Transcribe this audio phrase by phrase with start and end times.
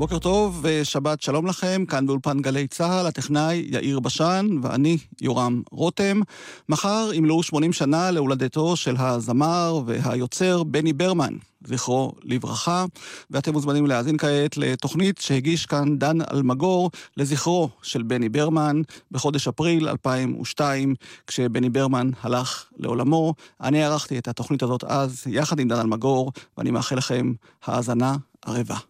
[0.00, 6.20] בוקר טוב ושבת שלום לכם, כאן באולפן גלי צה"ל, הטכנאי יאיר בשן ואני יורם רותם.
[6.68, 11.34] מחר ימלאו 80 שנה להולדתו של הזמר והיוצר בני ברמן,
[11.64, 12.84] זכרו לברכה,
[13.30, 19.88] ואתם מוזמנים להאזין כעת לתוכנית שהגיש כאן דן אלמגור לזכרו של בני ברמן בחודש אפריל
[19.88, 20.94] 2002,
[21.26, 23.34] כשבני ברמן הלך לעולמו.
[23.60, 27.32] אני ערכתי את התוכנית הזאת אז יחד עם דן אלמגור, ואני מאחל לכם
[27.64, 28.89] האזנה ערבה.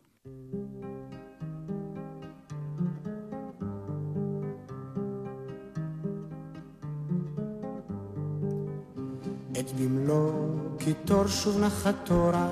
[9.61, 10.33] את במלוא
[10.79, 12.49] קיטור שוב נחת תורה,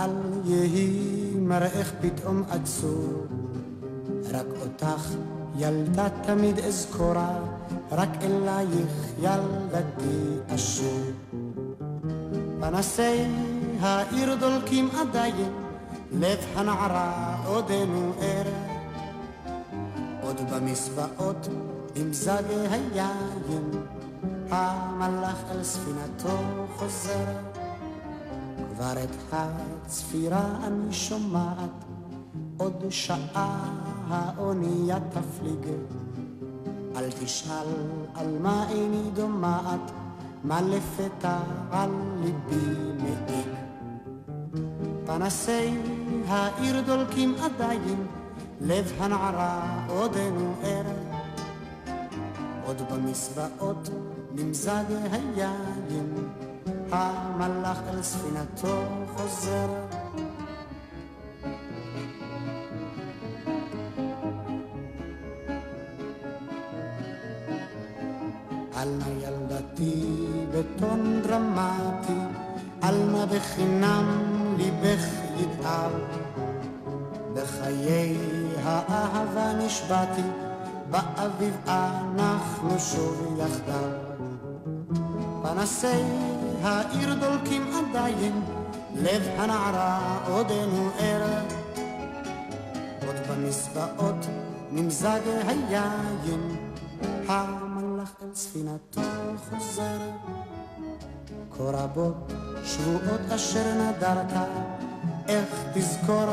[0.00, 0.10] אל
[0.44, 3.26] יהי מראך פתאום עצור.
[4.30, 5.14] רק אותך
[5.58, 7.38] ילדה תמיד אזכורה,
[7.92, 11.00] רק אלייך ילדתי אשור.
[12.60, 13.24] פנסי
[13.80, 15.52] העיר דולקים עדיין,
[16.12, 18.46] לב הנערה עודנו ער.
[20.22, 21.48] עוד במסבעות
[21.94, 23.62] עם זגי היין,
[24.50, 26.38] המלאך אל ספינתו
[26.76, 27.24] חוזר,
[28.74, 31.84] כבר את הצפירה אני שומעת,
[32.56, 33.70] עוד שעה
[34.08, 35.66] האונייה תפליג.
[36.96, 37.66] אל תשאל
[38.14, 39.90] על מה איני דומעת,
[40.44, 41.38] מה לפתע
[41.70, 41.90] על
[42.22, 43.48] ליבי מעיק.
[45.06, 45.76] פנסי
[46.28, 48.06] העיר דולקים עדיין,
[48.60, 51.09] לב הנערה עודנו ער.
[52.70, 53.88] עוד במסבעות
[54.32, 56.28] נמזג היין,
[56.92, 58.82] המלאך אל ספינתו
[59.16, 59.66] חוזר.
[68.98, 72.20] נא ילדתי בטון דרמטי,
[72.84, 74.06] אל נא בחינם
[74.56, 75.04] ליבך
[75.36, 75.90] יתאר.
[77.34, 78.16] בחיי
[78.62, 80.22] האהבה נשבעתי,
[80.90, 82.09] באביב אנחנו
[82.80, 83.90] שוב יחדיו.
[85.42, 86.02] פנסי
[86.62, 88.42] העיר דולקים עדיין,
[88.94, 91.22] לב הנערה עודנו ער.
[93.06, 94.26] עוד במסבעות
[94.70, 96.56] נמזג היין,
[97.28, 99.00] המלאך אל ספינתו
[99.50, 99.98] חוזר.
[101.56, 102.32] כה רבות
[102.64, 104.32] שבועות אשר נדרת,
[105.28, 106.26] איך תזכור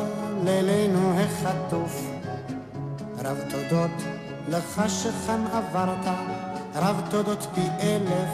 [0.43, 2.01] לילינו החטוף.
[3.23, 3.91] רב תודות
[4.49, 6.05] לך שכאן עברת,
[6.79, 8.29] רב תודות פי אלף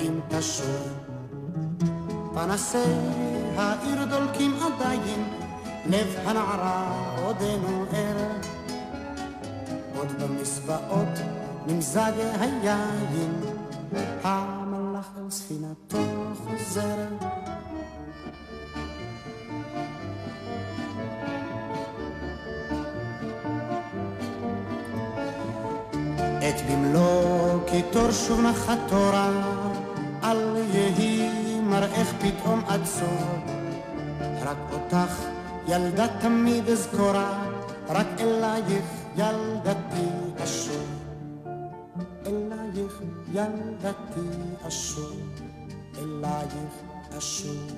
[0.00, 0.98] אם תשוב.
[2.34, 2.78] פנסי
[3.56, 5.24] העיר דולקים עדיין,
[5.86, 6.92] לב הנערה
[7.24, 8.16] עודנו ער.
[9.96, 11.18] עוד במסבעות
[11.66, 13.40] נמזג היין,
[14.22, 15.98] המלאך על ספינתו
[16.44, 16.96] חוזר.
[26.58, 29.30] את במלוא קיטור שוב נחת תורה,
[30.24, 33.38] אל יהי מראך פתאום עצור.
[34.42, 35.22] רק אותך
[35.68, 37.44] ילדה תמיד אזכורה,
[37.88, 38.84] רק אלייך
[39.16, 40.08] ילדתי
[40.44, 40.86] אשור.
[42.26, 43.02] אלייך
[43.32, 44.28] ילדתי
[44.68, 45.16] אשור,
[45.98, 46.74] אלייך
[47.18, 47.68] אשור.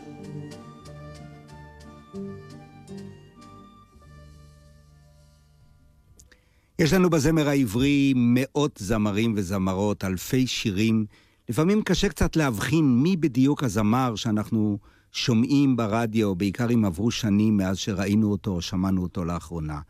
[6.81, 11.07] יש לנו בזמר העברי מאות זמרים וזמרות, אלפי שירים.
[11.49, 14.79] לפעמים קשה קצת להבחין מי בדיוק הזמר שאנחנו
[15.13, 19.81] שומעים ברדיו, בעיקר אם עברו שנים מאז שראינו אותו או שמענו אותו לאחרונה.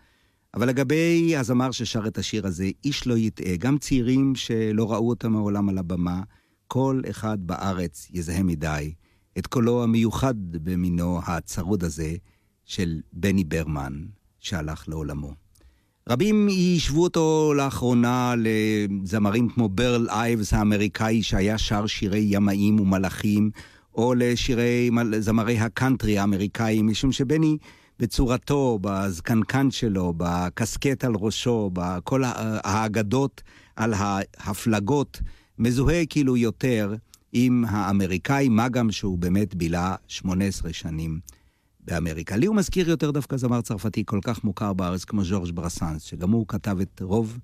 [0.55, 3.57] אבל לגבי הזמר ששר את השיר הזה, איש לא יטעה.
[3.57, 6.23] גם צעירים שלא ראו אותו מעולם על הבמה,
[6.67, 8.95] כל אחד בארץ יזהה מדי
[9.39, 12.15] את קולו המיוחד במינו הצרוד הזה
[12.65, 13.93] של בני ברמן,
[14.41, 15.50] שהלך לעולמו.
[16.09, 23.51] רבים יישבו אותו לאחרונה לזמרים כמו ברל אייבס האמריקאי שהיה שר שירי ימאים ומלאכים,
[23.95, 27.57] או לשירי זמרי הקאנטרי האמריקאים, משום שבני
[27.99, 32.23] בצורתו, בזקנקן שלו, בקסקט על ראשו, בכל
[32.65, 33.43] האגדות
[33.77, 35.21] על ההפלגות,
[35.59, 36.95] מזוהה כאילו יותר
[37.33, 41.21] עם האמריקאי, מה גם שהוא באמת בילה 18 שנים
[41.91, 42.37] באמריקה.
[42.37, 46.31] לי הוא מזכיר יותר דווקא זמר צרפתי כל כך מוכר בארץ כמו ז'ורג' ברסאנס, שגם
[46.31, 47.39] הוא כתב את רוב,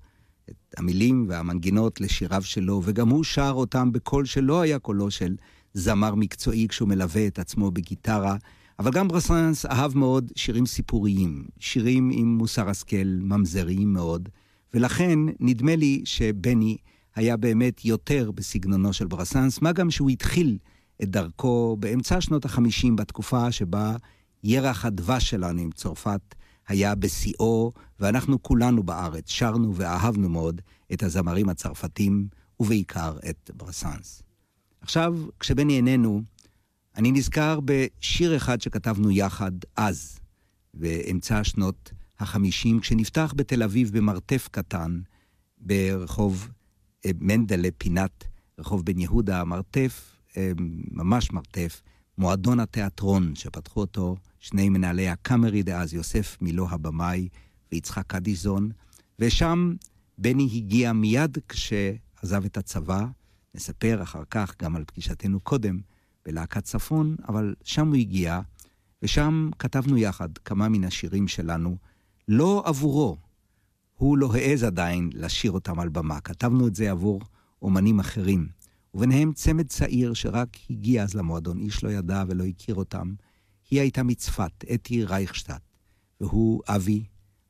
[0.49, 5.35] את המילים והמנגינות לשיריו שלו, וגם הוא שר אותם בקול שלא היה קולו של
[5.73, 8.35] זמר מקצועי כשהוא מלווה את עצמו בגיטרה.
[8.79, 14.29] אבל גם ברסאנס אהב מאוד שירים סיפוריים, שירים עם מוסר השכל, ממזריים מאוד,
[14.73, 16.77] ולכן נדמה לי שבני
[17.15, 20.57] היה באמת יותר בסגנונו של ברסנס, מה גם שהוא התחיל
[21.03, 23.95] את דרכו באמצע שנות החמישים, בתקופה שבה
[24.43, 26.35] ירח הדבש שלנו עם צרפת
[26.67, 30.61] היה בשיאו, ואנחנו כולנו בארץ שרנו ואהבנו מאוד
[30.93, 32.27] את הזמרים הצרפתים,
[32.59, 34.23] ובעיקר את ברסנס.
[34.81, 36.21] עכשיו, כשבני איננו,
[36.95, 40.19] אני נזכר בשיר אחד שכתבנו יחד אז,
[40.73, 44.99] באמצע שנות החמישים, כשנפתח בתל אביב במרתף קטן,
[45.57, 46.49] ברחוב
[47.05, 48.23] אה, מנדלה, פינת
[48.59, 50.51] רחוב בן יהודה, מרתף, אה,
[50.91, 51.81] ממש מרתף,
[52.17, 57.27] מועדון התיאטרון, שפתחו אותו שני מנהלי הקאמרי דאז, יוסף מילו הבמאי
[57.71, 58.69] ויצחק קדיזון,
[59.19, 59.73] ושם
[60.17, 63.05] בני הגיע מיד כשעזב את הצבא,
[63.55, 65.79] נספר אחר כך גם על פגישתנו קודם
[66.25, 68.39] בלהקת צפון, אבל שם הוא הגיע,
[69.01, 71.77] ושם כתבנו יחד כמה מן השירים שלנו,
[72.27, 73.17] לא עבורו.
[73.93, 76.19] הוא לא העז עדיין לשיר אותם על במה.
[76.19, 77.21] כתבנו את זה עבור
[77.61, 78.47] אומנים אחרים,
[78.93, 83.13] וביניהם צמד צעיר שרק הגיע אז למועדון, איש לא ידע ולא הכיר אותם.
[83.69, 85.61] היא הייתה מצפת, אתי רייכשטט,
[86.21, 87.03] והוא אבי,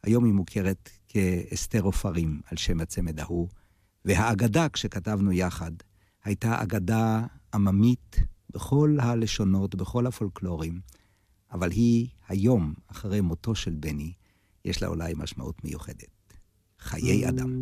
[0.04, 3.48] היום היא מוכרת כאסתר עופרים, על שם הצמד ההוא.
[4.06, 5.72] והאגדה, כשכתבנו יחד,
[6.24, 8.16] הייתה אגדה עממית
[8.50, 10.80] בכל הלשונות, בכל הפולקלורים,
[11.52, 14.14] אבל היא היום, אחרי מותו של בני,
[14.66, 16.34] יש לה אולי משמעות מיוחדת.
[16.80, 17.62] חיי אדם.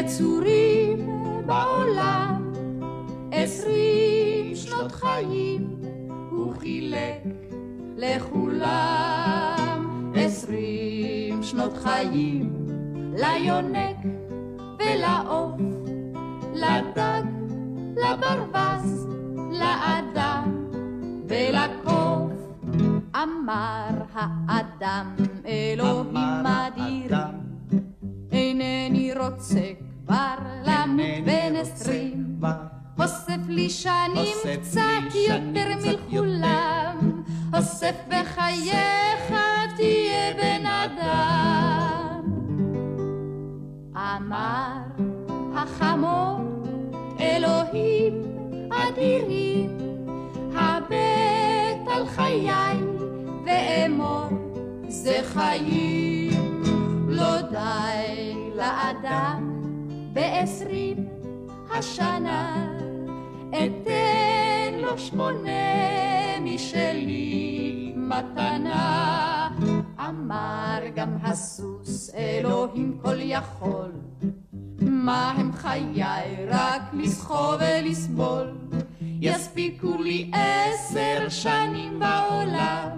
[0.00, 1.08] יצורים
[1.46, 2.52] בעולם,
[3.32, 5.76] עשרים שנות חיים
[6.30, 7.22] הוא חילק
[7.96, 9.80] לכולם
[10.14, 12.52] עשרים שנות חיים
[13.12, 13.96] ליונק
[14.78, 15.60] ולעוף,
[16.54, 17.22] לדג,
[17.96, 19.06] לברווז,
[19.52, 20.66] לאדם
[21.28, 22.32] ולקוף.
[23.16, 25.16] אמר האדם,
[25.46, 27.16] אלוהים אדיר,
[28.32, 32.40] אינני רוצה למות בן עשרים,
[33.00, 37.22] אוסף לי שנים קצת יותר מכולם,
[37.54, 39.34] אוסף בחייך
[39.76, 42.20] תהיה בן אדם.
[43.96, 44.78] אמר
[45.54, 46.40] החמור,
[47.20, 48.22] אלוהים
[48.72, 49.78] אדירים,
[50.54, 52.80] הבט על חיי
[53.46, 54.28] ואמור,
[54.88, 56.62] זה חיים,
[57.08, 59.49] לא די לאדם
[60.20, 61.08] בעשרים
[61.70, 62.66] השנה,
[63.48, 65.50] אתן לו שמונה
[66.40, 69.48] משלי מתנה.
[70.08, 73.92] אמר גם הסוס, אלוהים כל יכול,
[74.80, 76.02] מה הם חיי
[76.48, 78.54] רק לסחוב ולסבול,
[79.20, 82.88] יספיקו לי עשר שנים בעולם,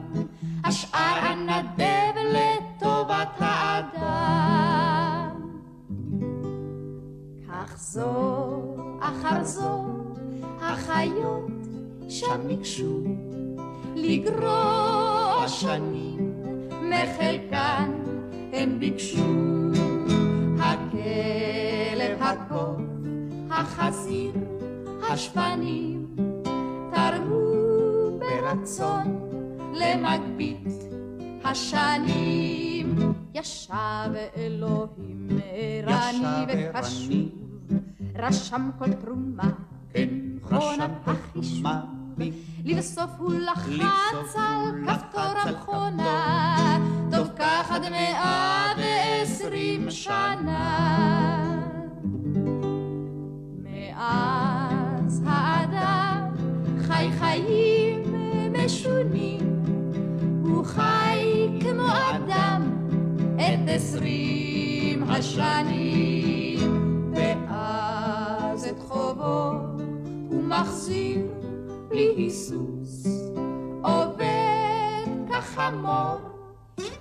[0.65, 5.22] השאר אנדב לטובת האדם.
[7.73, 9.87] כך זו אחר זו
[10.61, 11.51] החיות
[12.09, 13.01] שם ניגשו
[13.97, 16.35] לגרוע שנים
[16.71, 17.91] מחלקן.
[18.53, 19.73] הם ביקשו
[20.59, 22.81] הכלב, הקוף,
[23.51, 24.33] החזיר,
[25.11, 26.17] השפנים
[26.95, 29.31] תרמו ברצון
[29.75, 30.69] למגבית
[31.45, 33.13] השנים.
[33.35, 33.75] ישב
[34.37, 37.42] אלוהים ערני וקשוב
[38.19, 39.51] רשם כל תרומה.
[39.93, 41.67] כן, מכונת החישוב
[42.65, 46.79] לבסוף הוא לחץ על כפתור המכונה,
[47.11, 51.59] טוב כך עד מאה ועשרים שנה.
[53.63, 56.29] מאז האדם
[56.81, 58.03] חי חיים
[58.53, 59.63] משונים,
[60.43, 62.63] הוא חי כמו אדם
[63.37, 66.42] את עשרים השנים,
[70.93, 71.27] מחזיר
[71.89, 73.07] בלי היסוס,
[73.83, 76.19] עובד כחמור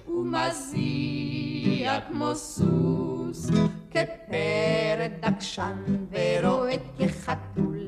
[0.08, 3.50] ומזיע כמו סוס,
[3.92, 5.78] כפרד דקשן
[6.12, 7.88] ורועד כחתול,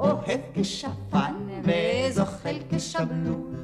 [0.00, 3.54] אוהב כשפן וזוחל כשבלול,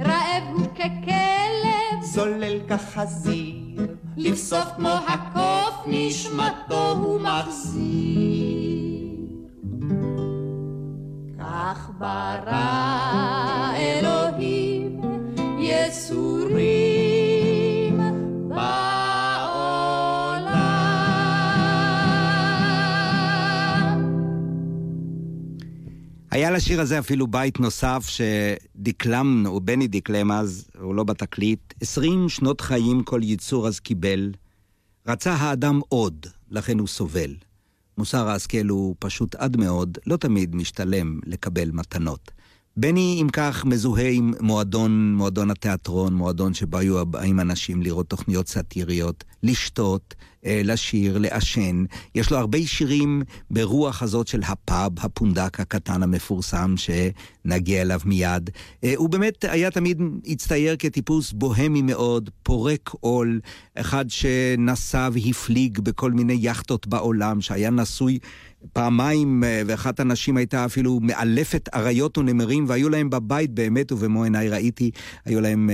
[0.00, 8.22] רעב הוא ככלב, זולל כחזיר, לבסוף כמו הקוף נשמתו הוא מחזיר.
[11.42, 15.00] כך ברא אלוהים
[15.58, 16.58] יסורים
[18.48, 19.12] בעולם.
[26.30, 31.74] היה לשיר הזה אפילו בית נוסף שדקלם, או בני דקלם אז, הוא לא בתקליט.
[31.80, 34.32] עשרים שנות חיים כל יצור אז קיבל.
[35.06, 37.34] רצה האדם עוד, לכן הוא סובל.
[37.98, 42.30] מוסר ההשכל הוא פשוט עד מאוד, לא תמיד משתלם לקבל מתנות.
[42.76, 48.48] בני, אם כך, מזוהה עם מועדון, מועדון התיאטרון, מועדון שבו היו באים אנשים לראות תוכניות
[48.48, 50.14] סאטיריות, לשתות,
[50.46, 51.84] אה, לשיר, לעשן.
[52.14, 58.50] יש לו הרבה שירים ברוח הזאת של הפאב, הפונדק הקטן המפורסם, שנגיע אליו מיד.
[58.84, 63.40] אה, הוא באמת היה תמיד הצטייר כטיפוס בוהמי מאוד, פורק עול,
[63.74, 68.18] אחד שנסע והפליג בכל מיני יכטות בעולם, שהיה נשוי
[68.72, 74.48] פעמיים, אה, ואחת הנשים הייתה אפילו מאלפת אריות ונמרים, והיו להם בבית באמת, ובמו עיניי
[74.48, 74.90] ראיתי,
[75.24, 75.70] היו להם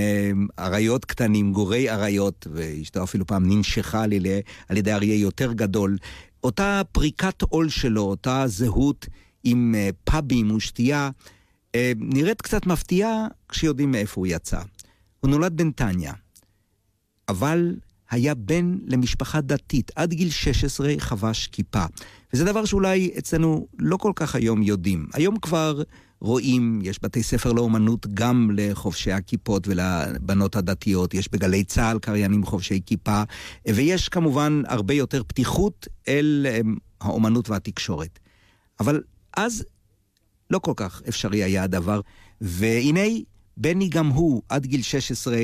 [0.59, 5.97] אריות קטנים, גורי אריות, ואשתו אפילו פעם ננשכה על ידי, על ידי אריה יותר גדול.
[6.43, 9.07] אותה פריקת עול שלו, אותה זהות
[9.43, 11.09] עם אה, פאבים ושתייה,
[11.75, 14.61] אה, נראית קצת מפתיעה כשיודעים מאיפה הוא יצא.
[15.19, 16.13] הוא נולד בנתניה,
[17.29, 17.75] אבל
[18.11, 19.91] היה בן למשפחה דתית.
[19.95, 21.85] עד גיל 16 חבש כיפה.
[22.33, 25.07] וזה דבר שאולי אצלנו לא כל כך היום יודעים.
[25.13, 25.81] היום כבר
[26.21, 32.79] רואים, יש בתי ספר לאומנות גם לחובשי הכיפות ולבנות הדתיות, יש בגלי צה"ל קריינים חובשי
[32.85, 33.23] כיפה,
[33.67, 38.19] ויש כמובן הרבה יותר פתיחות אל אמ, האומנות והתקשורת.
[38.79, 39.01] אבל
[39.37, 39.65] אז
[40.49, 42.01] לא כל כך אפשרי היה הדבר,
[42.41, 43.01] והנה
[43.59, 45.37] בני גם הוא, עד גיל 16,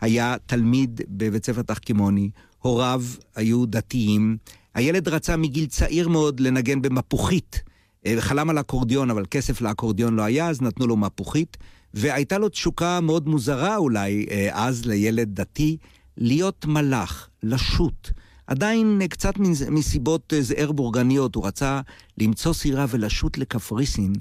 [0.00, 3.02] היה תלמיד בבית ספר תחכימוני, הוריו
[3.36, 4.36] היו דתיים,
[4.74, 7.62] הילד רצה מגיל צעיר מאוד לנגן במפוחית.
[8.06, 11.56] אה, חלם על אקורדיון, אבל כסף לאקורדיון לא היה, אז נתנו לו מפוחית.
[11.94, 15.76] והייתה לו תשוקה מאוד מוזרה אולי, אה, אז לילד דתי,
[16.16, 18.10] להיות מלאך, לשוט.
[18.46, 19.34] עדיין אה, קצת
[19.70, 21.80] מסיבות זער בורגניות, הוא רצה
[22.18, 24.12] למצוא סירה ולשוט לקפריסין,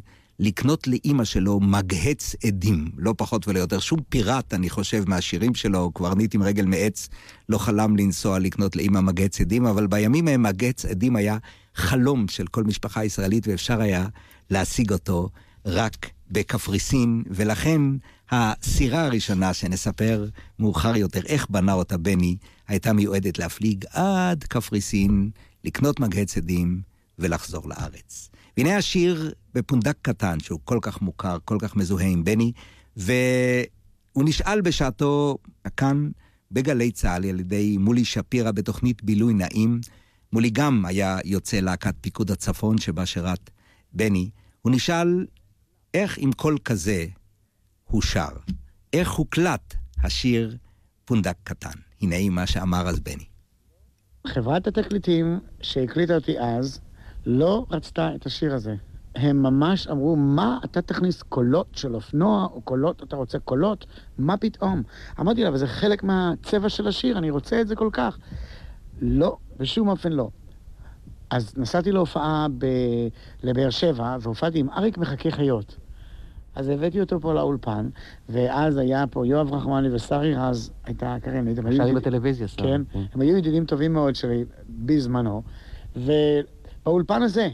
[0.44, 3.80] לקנות לאימא שלו מגהץ עדים, לא פחות ולא יותר.
[3.80, 7.10] שום פיראט, אני חושב, מהשירים שלו, קברניט עם רגל מעץ,
[7.50, 11.38] לא חלם לנסוע לקנות לאימא מגהץ עדים, אבל בימים ההם מגהץ עדים היה
[11.76, 14.06] חלום של כל משפחה ישראלית, ואפשר היה
[14.50, 15.30] להשיג אותו
[15.66, 17.82] רק בקפריסין, ולכן
[18.32, 20.26] הסירה הראשונה שנספר
[20.60, 22.36] מאוחר יותר, איך בנה אותה בני,
[22.68, 25.30] הייתה מיועדת להפליג עד קפריסין,
[25.64, 26.82] לקנות מגהץ עדים
[27.20, 28.32] ולחזור לארץ.
[28.58, 32.52] והנה השיר בפונדק קטן, שהוא כל כך מוכר, כל כך מזוהה עם בני,
[32.98, 35.38] והוא נשאל בשעתו
[35.78, 36.10] כאן
[36.52, 39.82] בגלי צה"ל על ידי מולי שפירא בתוכנית בילוי נעים.
[40.34, 43.50] מולי גם היה יוצא להקת פיקוד הצפון שבה שירת
[43.94, 44.30] בני.
[44.62, 45.26] הוא נשאל
[45.94, 47.06] איך עם קול כזה
[47.84, 48.30] הוא שר.
[48.94, 50.58] איך הוקלט השיר
[51.06, 51.80] פונדק קטן.
[52.02, 53.26] הנה מה שאמר אז בני.
[54.28, 56.80] חברת התקליטים שהקליטה אותי אז,
[57.26, 58.76] לא רצתה את השיר הזה.
[59.16, 63.86] הם ממש אמרו, מה, אתה תכניס קולות של אופנוע, או קולות, אתה רוצה קולות?
[64.18, 64.84] מה פתאום?
[65.20, 68.18] אמרתי לה, אבל זה חלק מהצבע של השיר, אני רוצה את זה כל כך.
[69.02, 70.30] לא, בשום אופן לא.
[71.30, 72.66] אז נסעתי להופעה ב...
[73.44, 75.78] לבאר שבע, והופעתי עם אריק מחכה חיות.
[76.56, 77.90] אז הבאתי אותו פה לאולפן,
[78.30, 81.72] ואז היה פה יואב רחמני ושרי רז, הייתה קרן, הייתם...
[81.72, 82.64] שרי בטלוויזיה, סתם.
[82.64, 85.44] כן, כן, הם היו ידידים טובים מאוד שלי בזמנו,
[86.86, 87.48] ובאולפן הזה,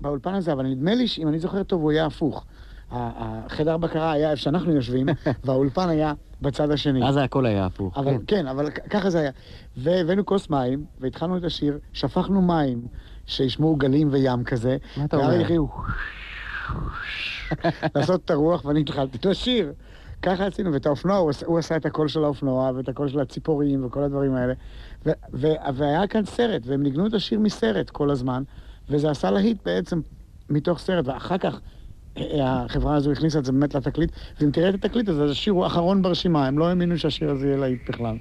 [0.00, 2.44] באולפן הזה, אבל נדמה לי שאם אני זוכר טוב, הוא היה הפוך.
[2.90, 5.06] החדר בקרה היה איפה שאנחנו יושבים,
[5.44, 7.08] והאולפן היה בצד השני.
[7.08, 7.98] אז הכל היה הפוך.
[7.98, 8.18] אבל, כן.
[8.26, 9.30] כן, אבל ככה זה היה.
[9.76, 12.86] והבאנו כוס מים, והתחלנו את השיר, שפכנו מים
[13.26, 14.76] שישמעו גלים וים כזה.
[14.96, 15.38] מה אתה אומר?
[17.94, 19.72] לעשות את הרוח, ואני התחלתי לשיר.
[20.22, 23.84] ככה עשינו, ואת האופנוע, הוא, הוא עשה את הקול של האופנוע, ואת הקול של הציפורים,
[23.84, 24.54] וכל הדברים האלה.
[25.06, 28.42] ו- ו- והיה כאן סרט, והם ניגנו את השיר מסרט כל הזמן,
[28.90, 30.00] וזה עשה להיט בעצם
[30.50, 31.60] מתוך סרט, ואחר כך
[32.16, 35.52] אה, החברה הזו הכניסה את זה באמת לתקליט, ואם תראה את התקליט הזה, אז השיר
[35.52, 38.16] הוא אחרון ברשימה, הם לא האמינו שהשיר הזה יהיה להיט בכלל.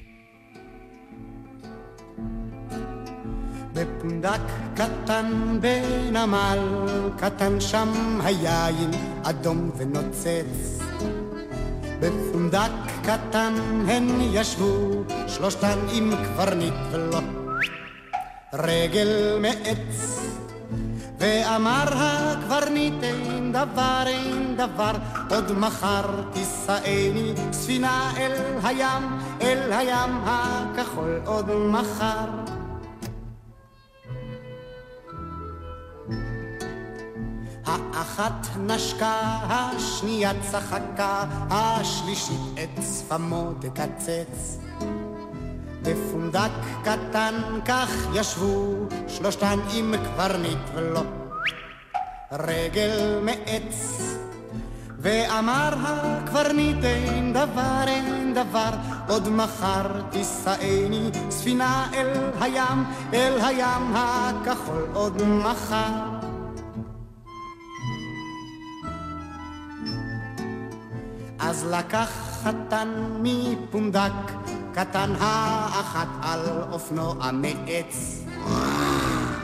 [3.74, 4.42] בפונדק
[4.74, 6.60] קטן בנמל
[7.18, 8.92] קטן שם היין
[9.24, 10.80] אדום ונוצץ
[12.00, 12.72] בפונדק
[13.04, 13.54] קטן
[13.88, 17.20] הן ישבו שלושתן עם קברניט ולו
[18.54, 20.28] רגל מעץ
[21.20, 24.92] ואמר הקברניט אין דבר אין דבר
[25.30, 28.32] עוד מחר תישאני ספינה אל
[28.64, 32.30] הים אל הים הכחול עוד מחר
[37.66, 39.20] האחת נשקה,
[39.50, 44.67] השנייה צחקה, השלישית את שפמו תקצץ.
[45.88, 46.50] בפונדק
[46.84, 47.34] קטן
[47.66, 48.76] כך ישבו
[49.08, 51.04] שלושתן עם קברניט ולו
[52.32, 54.02] רגל מעץ.
[55.00, 58.70] ואמר הקברניט אין דבר אין דבר
[59.08, 66.18] עוד מחר תישאני ספינה אל הים אל הים הכחול עוד מחר
[71.40, 72.10] אז לקח
[72.44, 72.90] חתן
[73.24, 74.12] מפונדק
[74.78, 76.40] קטן האחת על
[76.72, 78.24] אופנוע מעץ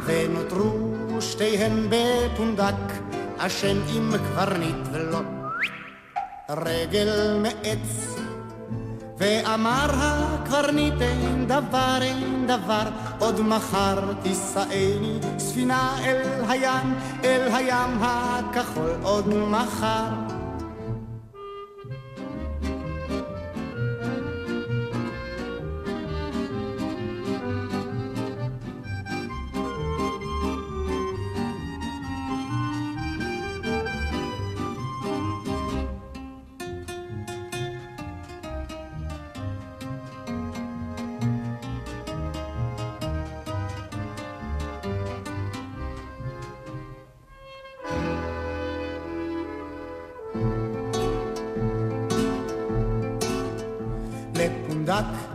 [0.06, 0.72] ונותרו
[1.20, 2.94] שתיהן בפונדק
[3.38, 5.20] אשם עם קברניט ולא
[6.50, 8.16] רגל מעץ
[9.18, 18.92] ואמר הקברניט אין דבר אין דבר עוד מחר תישאני ספינה אל הים אל הים הכחול
[19.02, 20.08] עוד מחר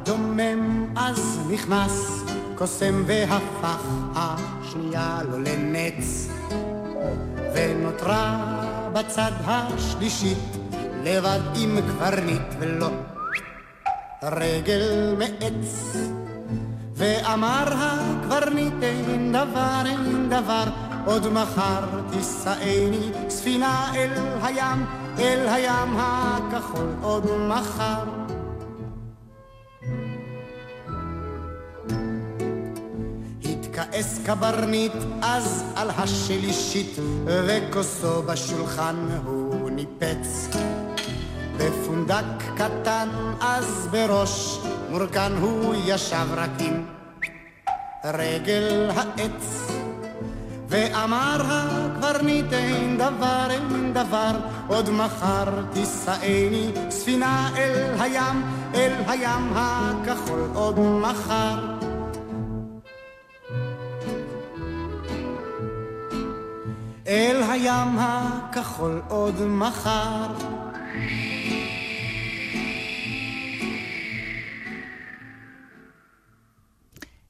[0.08, 2.24] דומם אז נכנס
[2.54, 3.82] קוסם והפך
[4.14, 6.28] השנייה לו לנץ.
[7.54, 8.38] ונותרה
[8.92, 10.38] בצד השלישית
[11.04, 12.90] לבד עם קברניט ולו
[14.22, 15.96] רגל מעץ.
[16.94, 20.64] ואמר הקברניט אין דבר אין דבר
[21.04, 24.10] עוד מחר תישאני ספינה אל
[24.42, 24.86] הים
[25.18, 28.17] אל הים הכחול עוד מחר
[33.88, 34.92] התכעס קברניט
[35.22, 40.48] אז על השלישית וכוסו בשולחן הוא ניפץ.
[41.56, 42.24] בפונדק
[42.56, 43.08] קטן
[43.40, 44.58] אז בראש
[44.90, 46.86] מורכן הוא ישב רק עם
[48.04, 49.72] רגל העץ
[50.68, 54.30] ואמר הקברניט אין דבר אין דבר
[54.66, 58.42] עוד מחר תישאני ספינה אל הים
[58.74, 61.77] אל הים הכחול עוד מחר
[67.08, 70.26] אל הים הכחול עוד מחר.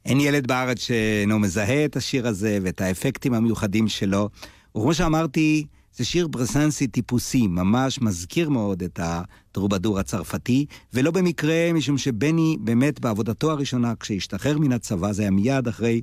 [0.05, 4.29] אין ילד בארץ שאינו מזהה את השיר הזה ואת האפקטים המיוחדים שלו.
[4.77, 5.64] וכמו שאמרתי,
[5.97, 13.01] זה שיר ברסנסי טיפוסי, ממש מזכיר מאוד את הטרובדור הצרפתי, ולא במקרה, משום שבני באמת
[13.01, 16.01] בעבודתו הראשונה, כשהשתחרר מן הצבא, זה היה מיד אחרי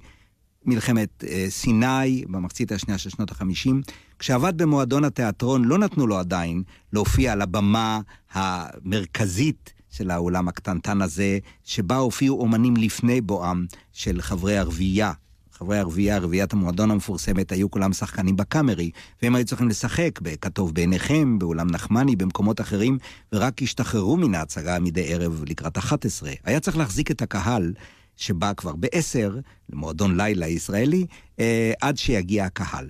[0.68, 3.82] מלחמת אה, סיני במחצית השנייה של שנות החמישים.
[4.20, 8.00] כשעבד במועדון התיאטרון לא נתנו לו עדיין להופיע על הבמה
[8.32, 15.12] המרכזית של האולם הקטנטן הזה, שבה הופיעו אומנים לפני בואם של חברי הרביעייה.
[15.52, 21.40] חברי הרביעייה, רביעיית המועדון המפורסמת, היו כולם שחקנים בקאמרי, והם היו צריכים לשחק בכתוב בעיניכם,
[21.40, 22.98] באולם נחמני, במקומות אחרים,
[23.34, 26.32] ורק השתחררו מן ההצגה מדי ערב לקראת 11.
[26.44, 27.74] היה צריך להחזיק את הקהל
[28.18, 29.38] שבא כבר בעשר,
[29.70, 31.06] למועדון לילה ישראלי,
[31.40, 32.90] אה, עד שיגיע הקהל.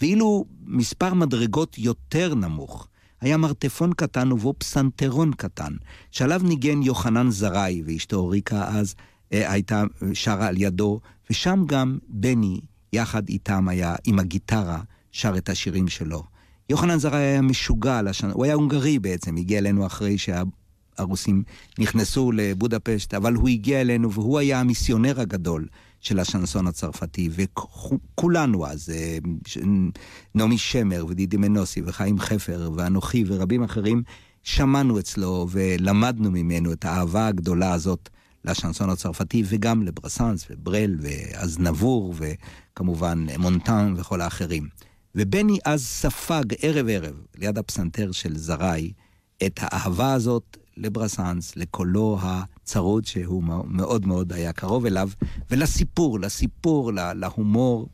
[0.00, 2.88] ואילו מספר מדרגות יותר נמוך,
[3.20, 5.72] היה מרתפון קטן ובו פסנתרון קטן,
[6.10, 8.94] שעליו ניגן יוחנן זרעי, ואשתו ריקה אז
[9.32, 9.82] אה, הייתה
[10.14, 12.60] שרה על ידו, ושם גם בני,
[12.92, 14.80] יחד איתם היה, עם הגיטרה,
[15.12, 16.22] שר את השירים שלו.
[16.68, 20.42] יוחנן זרעי היה משוגע על הוא היה הונגרי בעצם, הגיע אלינו אחרי שה...
[21.00, 21.42] הרוסים
[21.78, 25.66] נכנסו לבודפשט, אבל הוא הגיע אלינו והוא היה המיסיונר הגדול
[26.00, 29.18] של השנסון הצרפתי, וכולנו אז, אה,
[30.34, 34.02] נעמי שמר ודידי מנוסי וחיים חפר ואנוכי ורבים אחרים,
[34.42, 38.08] שמענו אצלו ולמדנו ממנו את האהבה הגדולה הזאת
[38.44, 44.68] לשנסון הצרפתי וגם לברסנס וברל ואזנבור וכמובן מונטן וכל האחרים.
[45.14, 48.92] ובני אז ספג ערב ערב ליד הפסנתר של זרעי
[49.46, 55.10] את האהבה הזאת לברסנס, לקולו הצרוד שהוא מאוד מאוד היה קרוב אליו,
[55.50, 57.88] ולסיפור, לסיפור, להומור.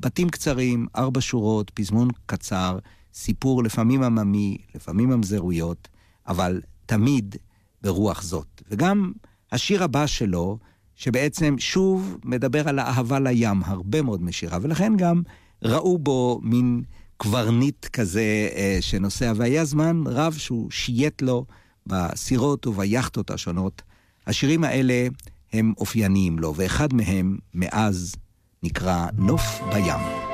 [0.00, 2.78] בתים קצרים, ארבע שורות, פזמון קצר,
[3.14, 5.88] סיפור לפעמים עממי, לפעמים ממזרויות,
[6.28, 7.36] אבל תמיד
[7.82, 8.62] ברוח זאת.
[8.70, 9.12] וגם
[9.52, 10.58] השיר הבא שלו,
[10.94, 15.22] שבעצם שוב מדבר על האהבה לים, הרבה מאוד משירה, ולכן גם
[15.62, 16.82] ראו בו מין
[17.16, 21.44] קברניט כזה אה, שנוסע, והיה זמן רב שהוא שייט לו
[21.86, 23.82] בסירות וביאכטות השונות,
[24.26, 25.06] השירים האלה
[25.52, 28.14] הם אופייניים לו, ואחד מהם, מאז,
[28.62, 30.32] נקרא נוף בים.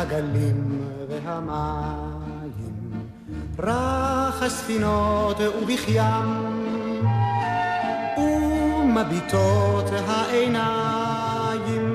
[0.00, 0.59] הגלים
[3.62, 6.56] רך הספינות ובכיים,
[8.18, 11.90] ומביטות העיניים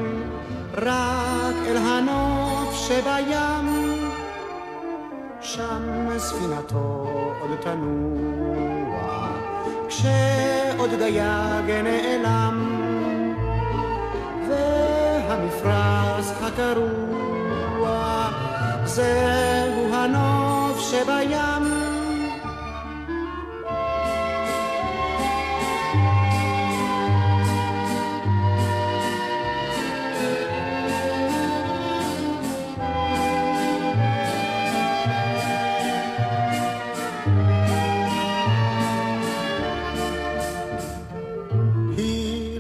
[0.73, 3.86] רק אל הנוף שבים.
[5.41, 7.08] שם ספינתו
[7.41, 9.28] עוד תנוע,
[9.88, 12.65] כשעוד דייג נעלם,
[14.49, 18.30] והמפרש הקרוע,
[18.86, 20.35] זהו הנוף
[20.95, 21.36] שבים.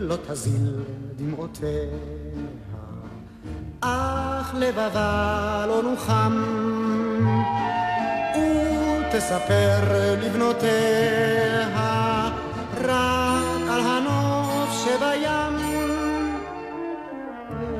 [0.01, 0.83] לא תזיל
[1.15, 1.69] דמעותיה,
[3.81, 6.43] אך לבבה לא נוחם,
[9.15, 9.79] ותספר
[10.21, 11.67] לבנותיה
[12.81, 15.57] רק על הנוף שבים,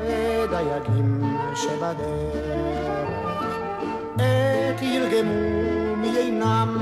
[0.00, 3.08] ודייגים שבדרך,
[4.18, 6.78] עת ירגמו מיינם.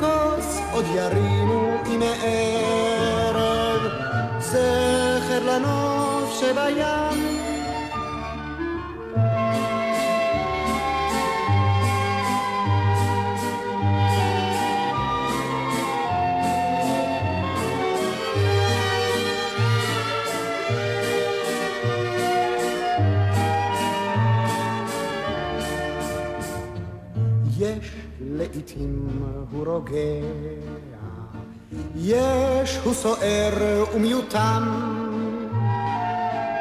[0.00, 3.80] כוס עוד ירימו הנה ערב,
[4.40, 7.21] זכר לנוף שבים.
[28.76, 29.08] לעתים
[29.50, 30.26] הוא רוגע,
[31.96, 34.62] יש הוא סוער ומיותם,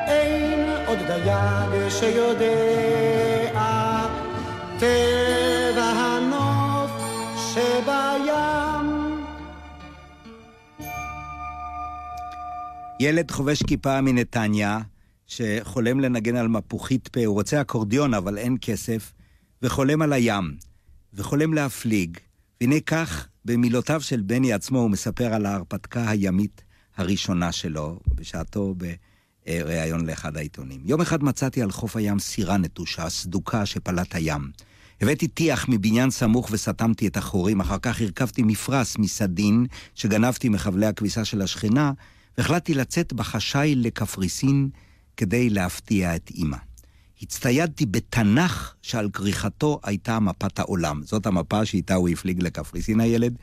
[0.07, 3.61] אין עוד דייג שיודע.
[4.79, 6.91] טבע הנוף
[7.35, 8.31] שבים.
[12.99, 14.79] ילד חובש כיפה מנתניה,
[15.27, 19.13] שחולם לנגן על מפוחית פה, הוא רוצה אקורדיון אבל אין כסף,
[19.61, 20.55] וחולם על הים,
[21.13, 22.17] וחולם להפליג.
[22.61, 26.63] והנה כך, במילותיו של בני עצמו, הוא מספר על ההרפתקה הימית
[26.97, 28.75] הראשונה שלו, בשעתו
[29.47, 30.81] בריאיון לאחד העיתונים.
[30.85, 34.51] יום אחד מצאתי על חוף הים סירה נטושה, סדוקה שפלט הים.
[35.01, 41.25] הבאתי טיח מבניין סמוך וסתמתי את החורים, אחר כך הרכבתי מפרש מסדין שגנבתי מחבלי הכביסה
[41.25, 41.91] של השכנה,
[42.37, 44.69] והחלטתי לצאת בחשאי לקפריסין
[45.17, 46.57] כדי להפתיע את אמא.
[47.21, 51.01] הצטיידתי בתנ"ך שעל כריכתו הייתה מפת העולם.
[51.03, 53.37] זאת המפה שאיתה הוא הפליג לקפריסין הילד,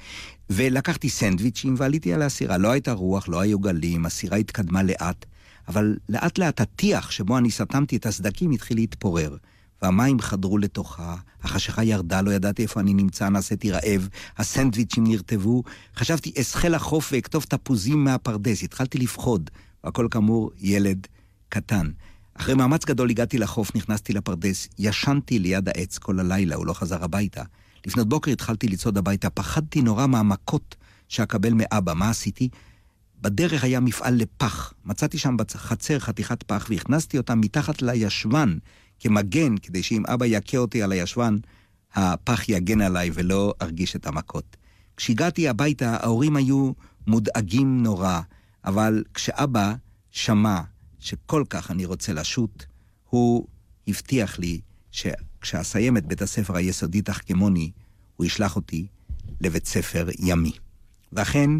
[0.51, 2.59] ולקחתי סנדוויצ'ים ועליתי על הסירה.
[2.59, 5.27] לא הייתה רוח, לא היו גלים, הסירה התקדמה לאט,
[5.69, 9.37] אבל לאט לאט הטיח שבו אני סתמתי את הסדקים התחיל להתפורר.
[9.83, 15.63] והמים חדרו לתוכה, החשיכה ירדה, לא ידעתי איפה אני נמצא, נעשיתי רעב, הסנדוויצ'ים נרטבו,
[15.97, 19.51] חשבתי אסחה לחוף ואכתוב תפוזים מהפרדס, התחלתי לפחוד,
[19.85, 21.07] והכל כאמור ילד
[21.49, 21.91] קטן.
[22.41, 27.05] אחרי מאמץ גדול הגעתי לחוף, נכנסתי לפרדס, ישנתי ליד העץ כל הלילה, הוא לא חזר
[27.05, 27.43] הביתה.
[27.87, 30.77] לפנות בוקר התחלתי לצעוד הביתה, פחדתי נורא מהמכות
[31.09, 31.95] שאקבל מאבא.
[31.95, 32.49] מה עשיתי?
[33.21, 34.73] בדרך היה מפעל לפח.
[34.85, 38.59] מצאתי שם בחצר חתיכת פח והכנסתי אותה מתחת לישבן
[39.01, 41.37] כמגן, כדי שאם אבא יכה אותי על הישבן,
[41.95, 44.57] הפח יגן עליי ולא ארגיש את המכות.
[44.97, 46.73] כשהגעתי הביתה, ההורים היו
[47.07, 48.21] מודאגים נורא,
[48.65, 49.75] אבל כשאבא
[50.11, 50.61] שמע
[51.01, 52.65] שכל כך אני רוצה לשוט,
[53.09, 53.47] הוא
[53.89, 57.71] הבטיח לי שכשאסיים את בית הספר היסודי תחכמוני,
[58.17, 58.87] הוא ישלח אותי
[59.41, 60.53] לבית ספר ימי.
[61.13, 61.51] ואכן,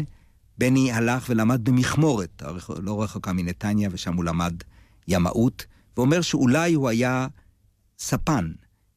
[0.57, 2.43] בני הלך ולמד במכמורת,
[2.81, 4.53] לא רחוקה מנתניה, ושם הוא למד
[5.07, 5.65] ימאות,
[5.97, 7.27] ואומר שאולי הוא היה
[7.99, 8.51] ספן,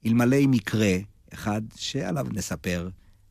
[0.07, 0.97] אלמלא מקרה
[1.35, 2.89] אחד שעליו נספר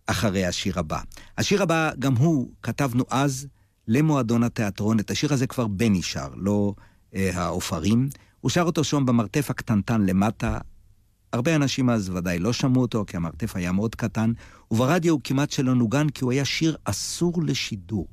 [0.07, 1.01] אחרי השיר הבא.
[1.37, 3.47] השיר הבא, גם הוא, כתבנו אז
[3.87, 4.99] למועדון התיאטרון.
[4.99, 6.73] את השיר הזה כבר בני שר, לא
[7.13, 8.09] העופרים.
[8.41, 10.57] הוא שר אותו שם במרתף הקטנטן למטה.
[11.33, 14.31] הרבה אנשים אז ודאי לא שמעו אותו, כי המרתף היה מאוד קטן,
[14.71, 18.07] וברדיו הוא כמעט שלא נוגן, כי הוא היה שיר אסור לשידור.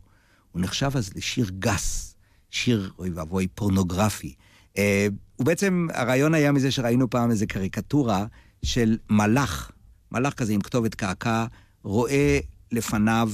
[0.52, 2.16] הוא נחשב אז לשיר גס,
[2.50, 4.34] שיר, אוי ואבוי, פורנוגרפי.
[4.78, 5.06] אה,
[5.38, 8.26] ובעצם הרעיון היה מזה שראינו פעם איזו קריקטורה
[8.62, 9.70] של מלאך,
[10.12, 11.46] מלאך כזה עם כתובת קעקע,
[11.82, 12.38] רואה
[12.72, 13.30] לפניו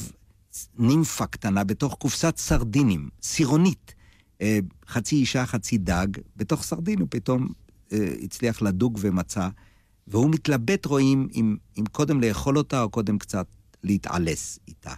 [0.78, 3.93] נימפה קטנה בתוך קופסת סרדינים, סירונית.
[4.44, 7.48] אה, חצי אישה, חצי דג, בתוך סרדין הוא פתאום
[7.92, 9.48] אה, הצליח לדוג ומצא,
[10.06, 13.46] והוא מתלבט, רואים, אם, אם קודם לאכול אותה או קודם קצת
[13.82, 14.94] להתעלס איתה.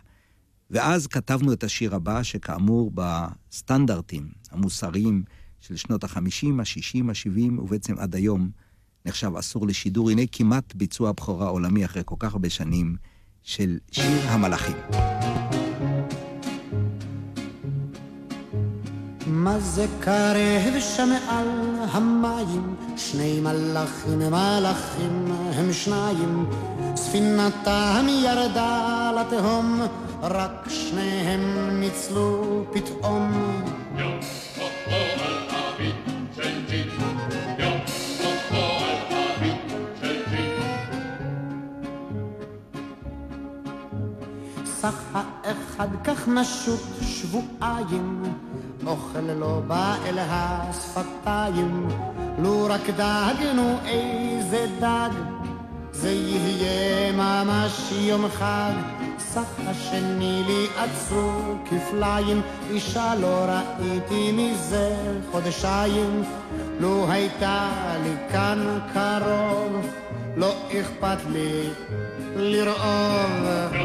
[0.71, 5.23] ואז כתבנו את השיר הבא, שכאמור בסטנדרטים המוסריים
[5.61, 6.19] של שנות ה-50,
[6.59, 8.51] ה-60, ה-70, ובעצם עד היום,
[9.07, 10.11] נחשב אסור לשידור.
[10.11, 12.97] הנה כמעט ביצוע בכורה עולמי אחרי כל כך הרבה שנים
[13.43, 14.77] של שיר המלאכים.
[19.27, 21.49] מה זה קרב שמעל
[21.93, 22.75] המים?
[22.97, 26.47] שני מלאכים מלאכים הם שניים,
[26.97, 29.81] ספינתם ירדה לתהום,
[30.23, 33.33] רק שניהם ניצלו פתאום.
[44.65, 48.23] סך האחד כך נשות שבועיים,
[48.87, 51.89] אוכל לא בא אל השפתיים,
[52.39, 55.11] לו רק דאגנו איזה דג,
[55.93, 58.73] זה יהיה ממש יום חג.
[59.19, 61.31] סך השני לי עצרו
[61.71, 64.97] כפליים, אישה לא ראיתי מזה
[65.33, 66.23] חודשיים,
[66.81, 67.71] לו הייתה
[68.03, 69.87] לי כאן קרוב,
[70.37, 71.71] לא אכפת לי
[72.37, 73.77] לרעוב.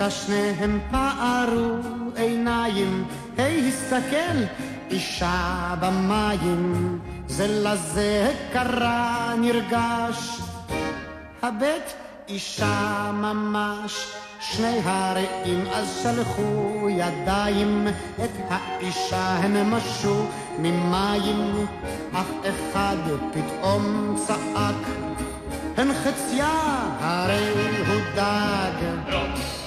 [0.00, 1.76] פתע שניהם פערו
[2.16, 3.04] עיניים,
[3.38, 4.38] היי הסתכל,
[4.90, 10.40] אישה במים, זה לזה קרה נרגש,
[11.42, 11.92] הבט
[12.28, 14.06] אישה ממש,
[14.40, 17.86] שני הרעים אז שלחו ידיים,
[18.24, 20.26] את האישה הן משו
[20.58, 21.66] ממים,
[22.12, 22.96] אך אחד
[23.32, 24.88] פתאום צעק,
[25.76, 26.48] הן חציה
[27.00, 27.48] הרי
[27.88, 29.59] הוא דג.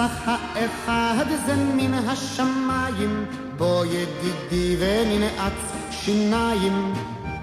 [0.00, 6.94] סך האחד זה מן השמיים, בוא ידידי וננעץ שיניים,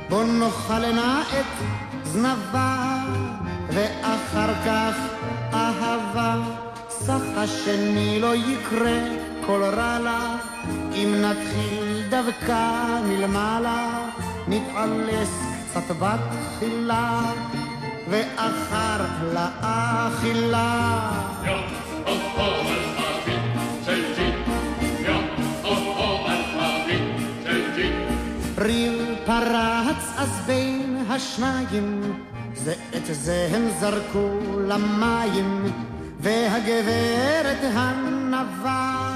[0.10, 1.63] בוא נאכלנה את
[2.04, 2.97] זנבה,
[3.67, 4.95] ואחר כך
[5.54, 6.36] אהבה.
[6.89, 9.00] סך השני לא יקרה
[9.45, 10.38] כל רע לה,
[10.93, 14.06] אם נתחיל דווקא מלמעלה,
[14.47, 17.32] נתעלס קצת בתחילה,
[18.10, 21.12] ואחר לאכילה.
[28.58, 32.13] ריב פרץ אז בין השניים,
[32.53, 34.30] זה את זה הם זרקו
[34.67, 35.63] למים,
[36.19, 39.08] והגברת הנבה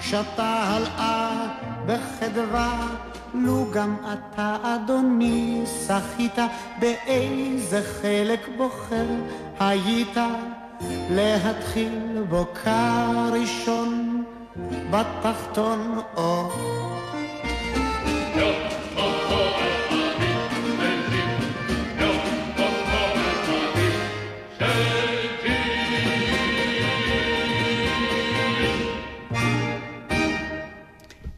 [0.00, 1.46] שתה הלאה
[1.86, 3.09] בחדווה.
[3.34, 6.38] לו גם אתה, אדוני, שחית?
[6.80, 9.06] באיזה חלק בוחר?
[9.60, 10.16] היית
[11.10, 14.24] להתחיל בו כראשון
[14.90, 16.50] בתחתון או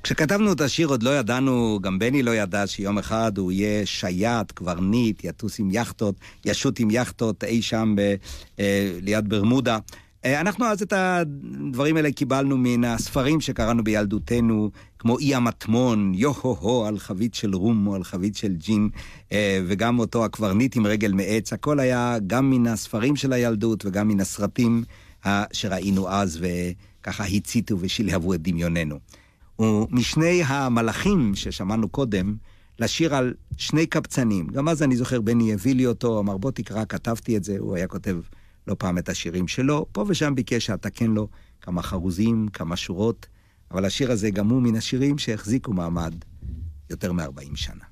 [0.03, 4.53] כשכתבנו את השיר עוד לא ידענו, גם בני לא ידע שיום אחד הוא יהיה שייט,
[4.53, 8.15] קברניט, יטוס עם יכטות, ישוט עם יכטות אי שם ב,
[8.61, 9.79] אה, ליד ברמודה.
[10.25, 16.85] אה, אנחנו אז את הדברים האלה קיבלנו מן הספרים שקראנו בילדותנו, כמו אי המטמון, יו-הו-הו
[16.85, 18.88] על חבית של רום או על חבית של ג'ין,
[19.33, 24.09] אה, וגם אותו הקברניט עם רגל מעץ, הכל היה גם מן הספרים של הילדות וגם
[24.09, 24.85] מן הסרטים
[25.53, 28.99] שראינו אז, וככה הציתו ושלהבו את דמיוננו.
[29.59, 32.37] ומשני המלאכים ששמענו קודם,
[32.79, 34.47] לשיר על שני קבצנים.
[34.47, 37.77] גם אז אני זוכר, בני הביא לי אותו, אמר בוא תקרא, כתבתי את זה, הוא
[37.77, 38.17] היה כותב
[38.67, 39.87] לא פעם את השירים שלו.
[39.93, 41.29] פה ושם ביקש שאתקן לו
[41.61, 43.27] כמה חרוזים, כמה שורות,
[43.71, 46.15] אבל השיר הזה גם הוא מן השירים שהחזיקו מעמד
[46.91, 47.85] יותר מ-40 שנה.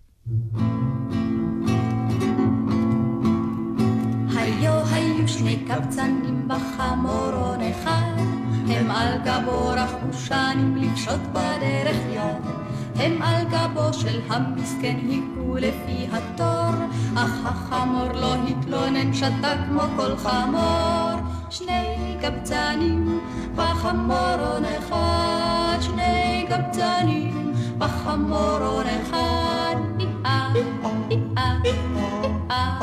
[4.37, 8.30] היו היו שני קבצנים בחמורון אחד
[8.71, 12.61] הם על גבו רכבו שנים לפשוט בדרך יד.
[12.97, 16.85] הם על גבו של המסכן היכו לפי התור,
[17.17, 21.21] אך החמור לא התלונן, שתק כמו כל חמור.
[21.51, 23.21] שני קבצנים
[23.57, 29.75] בחמורון אחד, שני קבצנים בחמורון אחד.
[30.01, 32.81] אי-אה, אי-אה, אי-אה,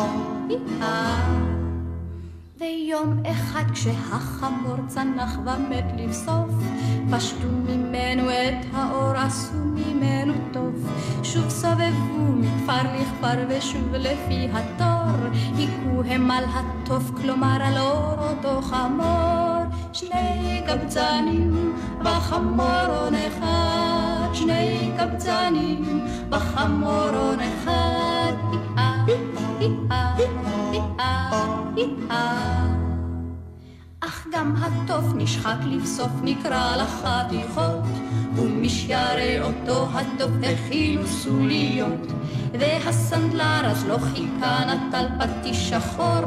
[0.50, 1.47] אי-אה.
[2.60, 6.50] ויום אחד כשהחמור צנח ומת לבסוף,
[7.12, 10.90] פשטו ממנו את האור, עשו ממנו טוב.
[11.24, 18.62] שוב סובבו מכפר לכפר ושוב לפי התור, היכו הם על הטוב, כלומר על אור אותו
[18.62, 19.58] חמור.
[19.94, 28.34] שני קבצנים בחמורון אחד, שני קבצנים בחמורון אחד,
[28.78, 30.67] אי-אה, אי-אה.
[34.00, 37.84] אך גם התוף נשחק לבסוף נקרא לחתיכות,
[38.36, 42.12] ומשיירי אותו התוף הכילו סוליות,
[42.60, 46.26] והסנדלר אז לא חיכה נטל פטיש שחור,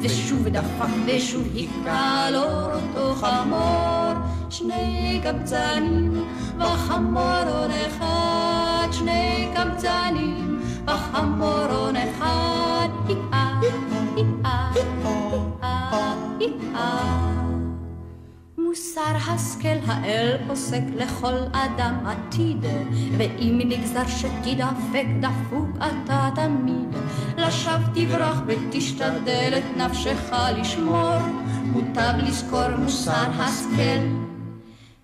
[0.00, 4.12] ושוב דפק ושוב היכה לו אותו חמור,
[4.50, 6.24] שני קבצנים
[6.58, 12.59] וחמורון אחד, שני קבצנים וחמורון אחד,
[18.58, 22.64] מוסר השכל האל פוסק לכל אדם עתיד,
[23.16, 26.96] ואם נגזר שתדפק דפוק אתה תמיד.
[27.36, 31.18] לשווא תברח ותשתדל את נפשך לשמור,
[31.64, 34.00] מוטב לזכור מוסר השכל.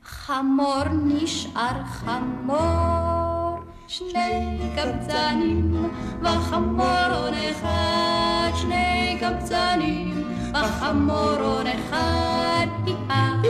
[0.04, 5.90] חמור נשאר חמור, שני קבצנים
[6.22, 10.25] וחמורון אחד, שני קבצנים
[10.64, 13.42] וחמורון אחד, היאה,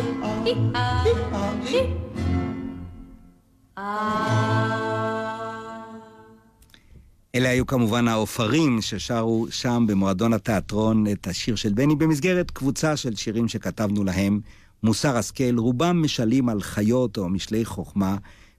[0.45, 2.07] היאה, היאה.
[7.35, 13.17] אלה היו כמובן העופרים ששרו שם במועדון התיאטרון את השיר של בני במסגרת קבוצה של
[13.17, 14.41] שירים שכתבנו להם
[14.83, 18.17] מוסר השכל, רובם משלים על חיות או משלי חוכמה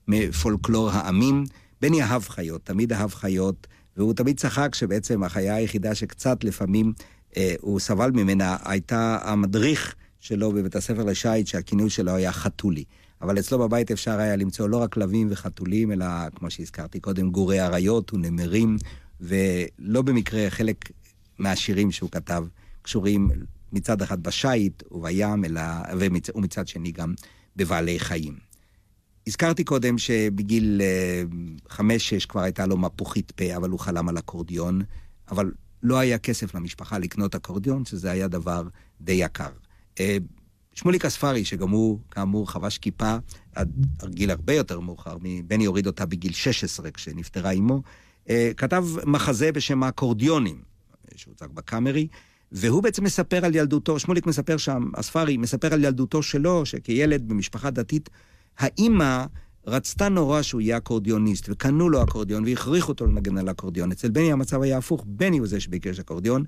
[0.08, 1.44] מפולקלור העמים.
[1.80, 7.17] בני אהב חיות, תמיד אהב חיות, והוא תמיד צחק שבעצם החיה היחידה שקצת לפעמים אה,
[7.60, 12.84] הוא סבל ממנה הייתה המדריך שלו בבית הספר לשיט, שהכינוי שלו היה חתולי.
[13.22, 17.60] אבל אצלו בבית אפשר היה למצוא לא רק כלבים וחתולים, אלא, כמו שהזכרתי קודם, גורי
[17.60, 18.76] אריות ונמרים,
[19.20, 20.90] ולא במקרה חלק
[21.38, 22.44] מהשירים שהוא כתב
[22.82, 23.30] קשורים
[23.72, 25.60] מצד אחד בשיט ובים, אלא,
[25.98, 27.14] ומצ, ומצד שני גם
[27.56, 28.36] בבעלי חיים.
[29.26, 31.22] הזכרתי קודם שבגיל אה,
[31.68, 34.82] חמש-שש כבר הייתה לו מפוחית פה, אבל הוא חלם על אקורדיון,
[35.30, 35.50] אבל
[35.82, 38.68] לא היה כסף למשפחה לקנות אקורדיון, שזה היה דבר
[39.00, 39.50] די יקר.
[40.00, 40.16] אה,
[40.74, 43.16] שמוליק אספרי, שגם הוא, כאמור, חבש כיפה
[43.54, 47.82] עד גיל הרבה יותר מאוחר, בני הוריד אותה בגיל 16 כשנפטרה אימו,
[48.30, 50.62] אה, כתב מחזה בשם האקורדיונים,
[51.16, 52.08] שהוצג בקאמרי,
[52.52, 57.70] והוא בעצם מספר על ילדותו, שמוליק מספר שם, אספרי מספר על ילדותו שלו, שכילד במשפחה
[57.70, 58.10] דתית,
[58.58, 59.24] האימא
[59.66, 63.92] רצתה נורא שהוא יהיה אקורדיוניסט, וקנו לו אקורדיון והכריחו אותו לנגן על אקורדיון.
[63.92, 66.44] אצל בני המצב היה הפוך, בני הוא זה שביקש אקורדיון.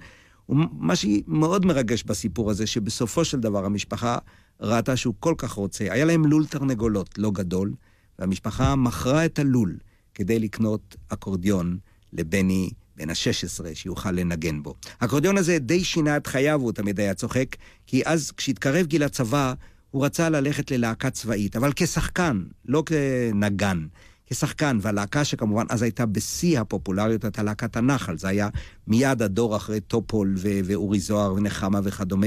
[0.48, 4.18] ומה שמאוד מרגש בסיפור הזה, שבסופו של דבר המשפחה
[4.60, 5.84] ראתה שהוא כל כך רוצה.
[5.84, 7.72] היה להם לול תרנגולות לא גדול,
[8.18, 9.76] והמשפחה מכרה את הלול
[10.14, 11.78] כדי לקנות אקורדיון
[12.12, 14.74] לבני בן ה-16, שיוכל לנגן בו.
[15.00, 19.54] האקורדיון הזה די שינה את חייו, הוא תמיד היה צוחק, כי אז כשהתקרב גיל הצבא,
[19.90, 23.86] הוא רצה ללכת ללהקה צבאית, אבל כשחקן, לא כנגן.
[24.26, 28.18] כשחקן, והלהקה שכמובן אז הייתה בשיא הפופולריות, הייתה להקת הנחל.
[28.18, 28.48] זה היה
[28.86, 32.26] מיד הדור אחרי טופול ו- ואורי זוהר ונחמה וכדומה,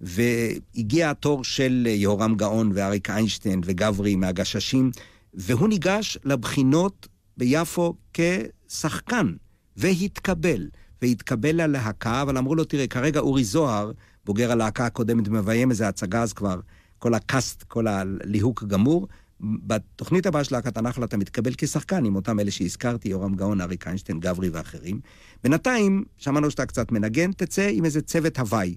[0.00, 4.90] והגיע התור של יהורם גאון ואריק איינשטיין וגברי מהגששים,
[5.34, 9.32] והוא ניגש לבחינות ביפו כשחקן,
[9.76, 10.68] והתקבל.
[11.02, 13.92] והתקבל ללהקה, אבל אמרו לו, תראה, כרגע אורי זוהר,
[14.24, 16.60] בוגר הלהקה הקודמת, מביים איזה הצגה אז כבר,
[17.02, 19.08] כל הקאסט, כל הליהוק גמור,
[19.40, 23.86] בתוכנית הבאה של להקת הנחל אתה מתקבל כשחקן עם אותם אלה שהזכרתי, יורם גאון, אריק
[23.86, 25.00] איינשטיין, גברי ואחרים.
[25.44, 28.74] בינתיים, שמענו שאתה קצת מנגן, תצא עם איזה צוות הוואי.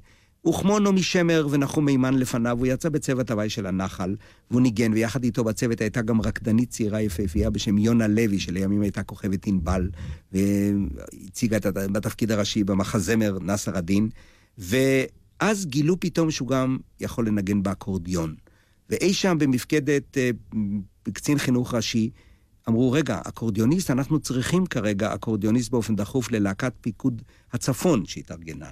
[0.47, 4.15] וכמו נעמי שמר ונחום מימן לפניו, הוא יצא בצוות הוואי של הנחל,
[4.51, 9.03] והוא ניגן, ויחד איתו בצוות הייתה גם רקדנית צעירה יפהפייה בשם יונה לוי, שלימים הייתה
[9.03, 9.89] כוכבת ענבל,
[10.31, 14.09] והציגה את בתפקיד הראשי במחזמר נאסר א-דין,
[15.41, 18.35] ואז גילו פתאום שהוא גם יכול לנגן באקורדיון.
[18.89, 20.29] ואי שם במפקדת אה,
[21.13, 22.09] קצין חינוך ראשי,
[22.69, 27.21] אמרו, רגע, אקורדיוניסט, אנחנו צריכים כרגע אקורדיוניסט באופן דחוף ללהקת פיקוד
[27.53, 28.69] הצפון שהתארגנה.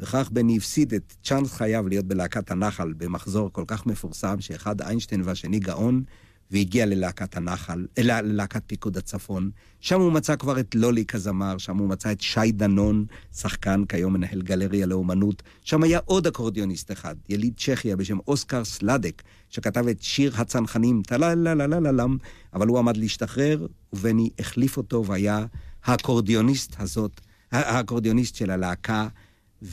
[0.00, 5.22] וכך בני הפסיד את צ'אנס חייו להיות בלהקת הנחל במחזור כל כך מפורסם, שאחד איינשטיין
[5.24, 6.02] והשני גאון,
[6.50, 9.50] והגיע ללהקת הנחל, אלא אה, ללהקת פיקוד הצפון.
[9.80, 13.04] שם הוא מצא כבר את לולי כזמר, שם הוא מצא את שי דנון,
[13.36, 15.42] שחקן, כיום מנהל גלריה לאומנות.
[15.64, 22.16] שם היה עוד אקורדיוניסט אחד, יליד צ'כיה בשם אוסקר סלדק, שכתב את שיר הצנחנים, טלה-לה-לה-לה-לם,
[22.54, 25.46] אבל הוא עמד להשתחרר, ובני החליף אותו והיה
[25.84, 27.20] האקורדיוניסט הזאת,
[27.52, 29.08] האקורדיוניסט של הלהקה.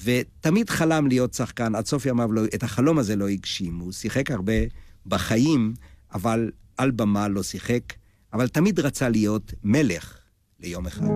[0.03, 3.79] ותמיד חלם להיות שחקן, עד סוף ימיו לא, את החלום הזה לא הגשים.
[3.79, 4.53] הוא שיחק הרבה
[5.05, 5.73] בחיים,
[6.13, 7.93] אבל על במה לא שיחק,
[8.33, 10.17] אבל תמיד רצה להיות מלך
[10.59, 11.07] ליום אחד.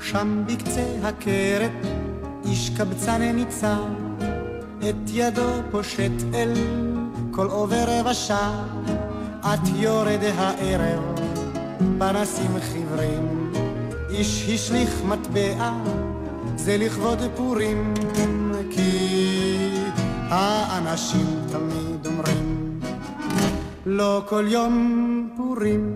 [0.00, 1.70] שם בקצה הכרת
[2.44, 3.84] איש קבצן ניצב,
[4.88, 6.52] את ידו פושט אל
[7.30, 8.90] כל עובר ושב,
[9.40, 11.20] את יורד הערב,
[11.98, 13.39] פנסים חיוורים,
[14.12, 15.72] איש השליך מטבע,
[16.56, 17.94] זה לכבוד פורים,
[18.70, 18.90] כי
[20.28, 22.80] האנשים תמיד אומרים,
[23.86, 25.94] לא כל יום פורים.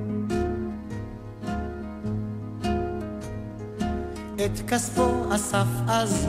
[4.45, 6.29] את כספו אסף אז,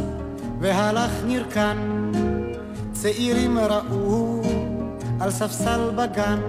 [0.60, 1.78] והלך נרקן,
[2.92, 4.42] צעירים ראו
[5.20, 6.40] על ספסל בגן,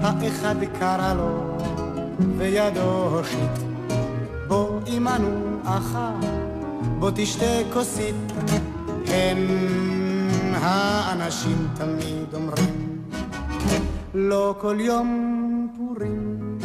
[0.00, 1.56] האחד קרא לו
[2.38, 3.67] וידו הושיט,
[4.48, 6.12] בוא עמנו אחה,
[6.98, 8.14] בוא תשתה כוסית,
[9.06, 9.38] כן
[10.54, 13.02] האנשים תמיד אומרים,
[14.14, 16.58] לא כל יום פורים.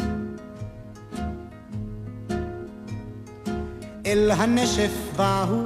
[4.06, 5.56] אל הנשף באו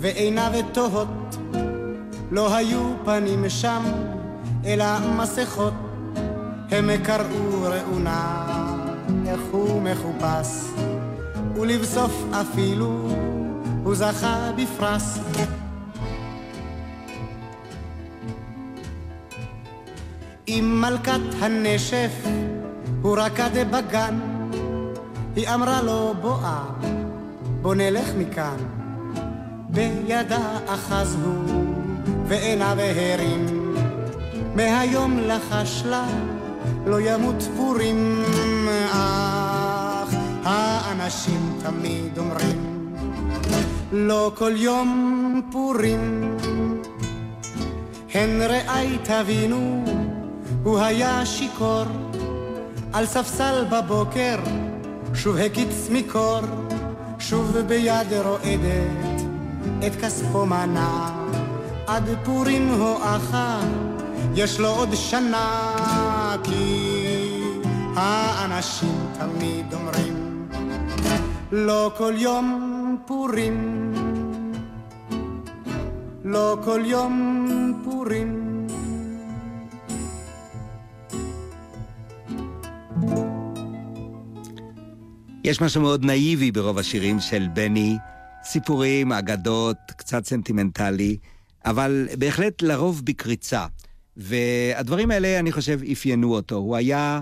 [0.00, 1.36] ועיניו תוהות,
[2.30, 3.82] לא היו פנים שם,
[4.64, 4.84] אלא
[5.16, 5.74] מסכות.
[6.70, 8.46] הם קראו ראונה,
[9.26, 10.48] איך הוא מחופש,
[11.60, 13.08] ולבסוף אפילו
[13.84, 15.18] הוא זכה בפרס.
[20.46, 22.12] עם מלכת הנשף
[23.02, 24.18] הוא רקד בגן,
[25.36, 26.64] היא אמרה לו בואה,
[27.62, 28.56] בוא נלך מכאן.
[29.68, 31.64] בידה אחז הוא
[32.26, 33.74] ועיניו הרים,
[34.54, 36.06] מהיום לחש לה
[36.86, 38.24] לא ימות פורים,
[38.92, 39.27] אך
[40.48, 42.94] האנשים תמיד אומרים,
[43.92, 46.36] לא כל יום פורים.
[48.14, 49.84] הן רעי תבינו,
[50.62, 51.84] הוא היה שיכור,
[52.92, 54.36] על ספסל בבוקר,
[55.14, 56.40] שוב הקיץ מקור,
[57.18, 59.22] שוב ביד רועדת,
[59.86, 61.10] את כספו מנה,
[61.86, 63.60] עד פורים הואכה,
[64.34, 66.98] יש לו עוד שנה, כי
[67.96, 70.07] האנשים תמיד אומרים,
[71.52, 73.92] לא כל יום פורים,
[76.24, 78.66] לא כל יום פורים.
[85.44, 87.96] יש משהו מאוד נאיבי ברוב השירים של בני,
[88.44, 91.16] סיפורים, אגדות, קצת סנטימנטלי,
[91.64, 93.66] אבל בהחלט לרוב בקריצה.
[94.16, 96.54] והדברים האלה, אני חושב, אפיינו אותו.
[96.54, 97.20] הוא היה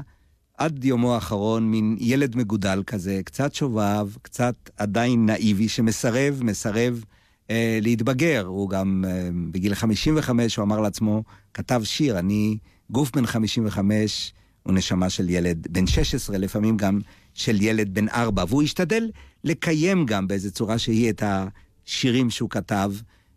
[0.57, 7.05] עד יומו האחרון מין ילד מגודל כזה, קצת שובב, קצת עדיין נאיבי, שמסרב, מסרב
[7.51, 8.45] אה, להתבגר.
[8.47, 11.23] הוא גם אה, בגיל 55, הוא אמר לעצמו,
[11.55, 12.59] כתב שיר, אני
[12.91, 14.33] גוף בן 55
[14.67, 17.01] ונשמה של ילד בן 16, לפעמים גם
[17.35, 19.11] של ילד בן 4, והוא השתדל
[19.45, 22.93] לקיים גם באיזה צורה שהיא את השירים שהוא כתב.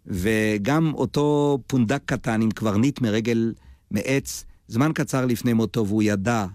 [0.05, 3.53] וגם אותו פונדק קטן עם קברניט מרגל
[3.91, 6.45] מעץ, זמן קצר לפני מותו, והוא ידע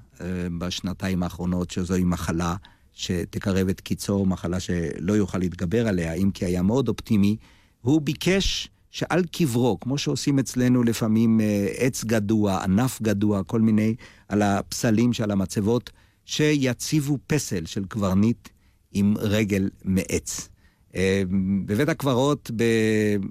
[0.58, 2.56] בשנתיים האחרונות שזוהי מחלה
[2.92, 7.36] שתקרב את קיצו, מחלה שלא יוכל להתגבר עליה, אם כי היה מאוד אופטימי.
[7.80, 11.42] הוא ביקש שעל קברו, כמו שעושים אצלנו לפעמים uh,
[11.76, 13.94] עץ גדוע, ענף גדוע, כל מיני,
[14.28, 15.90] על הפסלים שעל המצבות,
[16.24, 18.48] שיציבו פסל של קברניט
[18.92, 20.48] עם רגל מעץ.
[20.97, 21.22] אה,
[21.66, 22.51] בבית הקברות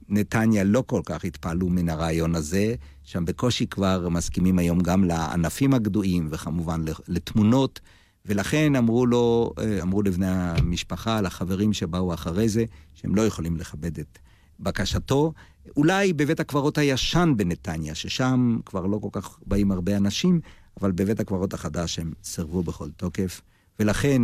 [0.09, 5.73] בנתניה לא כל כך התפעלו מן הרעיון הזה, שם בקושי כבר מסכימים היום גם לענפים
[5.73, 7.79] הגדועים וכמובן לתמונות,
[8.25, 13.99] ולכן אמרו לו, אה, אמרו לבני המשפחה, לחברים שבאו אחרי זה, שהם לא יכולים לכבד
[13.99, 14.19] את
[14.59, 15.33] בקשתו.
[15.77, 20.39] אולי בבית הקברות הישן בנתניה, ששם כבר לא כל כך באים הרבה אנשים,
[20.81, 23.41] אבל בבית הקברות החדש הם סירבו בכל תוקף,
[23.79, 24.21] ולכן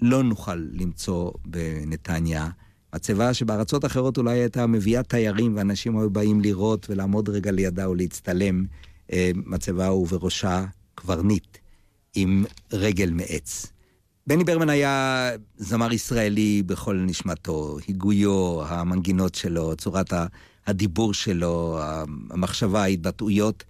[0.00, 2.48] לא נוכל למצוא בנתניה
[2.94, 8.64] מצבה שבארצות אחרות אולי הייתה מביאה תיירים ואנשים היו באים לראות ולעמוד רגע לידה ולהצטלם.
[9.12, 11.58] אה, מצבה ובראשה קברניט
[12.14, 13.66] עם רגל מעץ.
[14.26, 20.12] בני ברמן היה זמר ישראלי בכל נשמתו, היגויו, המנגינות שלו, צורת
[20.66, 21.78] הדיבור שלו,
[22.30, 23.64] המחשבה, ההתבטאויות,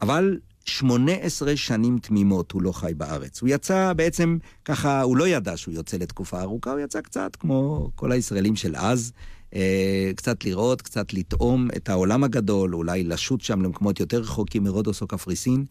[0.00, 3.40] אבל 18 שנים תמימות הוא לא חי בארץ.
[3.40, 7.90] הוא יצא בעצם ככה, הוא לא ידע שהוא יוצא לתקופה ארוכה, הוא יצא קצת כמו
[7.94, 9.12] כל הישראלים של אז,
[9.54, 15.02] אה, קצת לראות, קצת לטעום את העולם הגדול, אולי לשוט שם למקומות יותר רחוקים מרודוס
[15.02, 15.64] או קפריסין,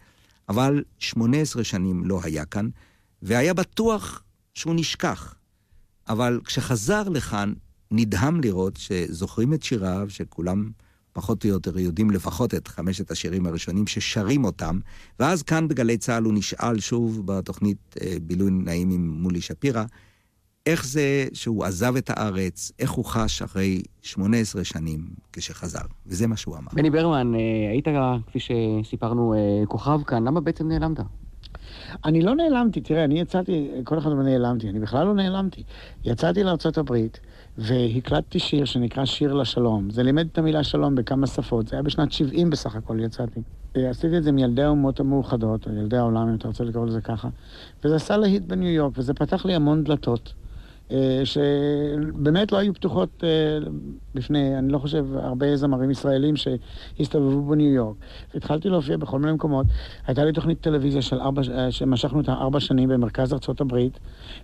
[0.50, 2.70] אבל 18 שנים לא היה כאן,
[3.22, 4.24] והיה בטוח
[4.54, 5.36] שהוא נשכח.
[6.10, 7.54] אבל כשחזר לכאן,
[7.92, 10.72] נדהם לראות שזוכרים את שיריו, שכולם...
[11.14, 14.80] פחות או יותר יודעים לפחות את חמשת השירים הראשונים ששרים אותם,
[15.20, 19.84] ואז כאן בגלי צה"ל הוא נשאל שוב בתוכנית אה, בילוי נעים עם מולי שפירא,
[20.66, 26.38] איך זה שהוא עזב את הארץ, איך הוא חש אחרי 18 שנים כשחזר, וזה מה
[26.38, 26.72] שהוא אמר.
[26.74, 27.40] בני ברמן, אה,
[27.72, 27.88] היית,
[28.28, 31.00] כפי שסיפרנו, אה, כוכב כאן, למה בעצם נעלמת?
[32.06, 35.64] אני לא נעלמתי, תראה, אני יצאתי, כל אחד אומר נעלמתי, אני בכלל לא נעלמתי.
[36.06, 36.96] יצאתי לארה"ב
[37.58, 39.90] והקלטתי שיר שנקרא שיר לשלום.
[39.90, 43.40] זה לימד את המילה שלום בכמה שפות, זה היה בשנת 70 בסך הכל יצאתי.
[43.76, 47.02] עשיתי את זה עם ילדי האומות המאוחדות, או ילדי העולם, אם אתה רוצה לקרוא לזה
[47.02, 47.28] ככה,
[47.84, 50.34] וזה עשה להיט בניו יורק, וזה פתח לי המון דלתות.
[50.92, 53.30] אה, שבאמת לא היו פתוחות אה,
[54.16, 57.96] בפני, אני לא חושב, הרבה זמרים ישראלים שהסתובבו בניו יורק.
[58.36, 59.66] התחלתי להופיע בכל מיני מקומות.
[60.08, 64.00] הייתה לי תוכנית טלוויזיה של ארבע, אה, שמשכנו אותה ארבע שנים במרכז ארצות הברית,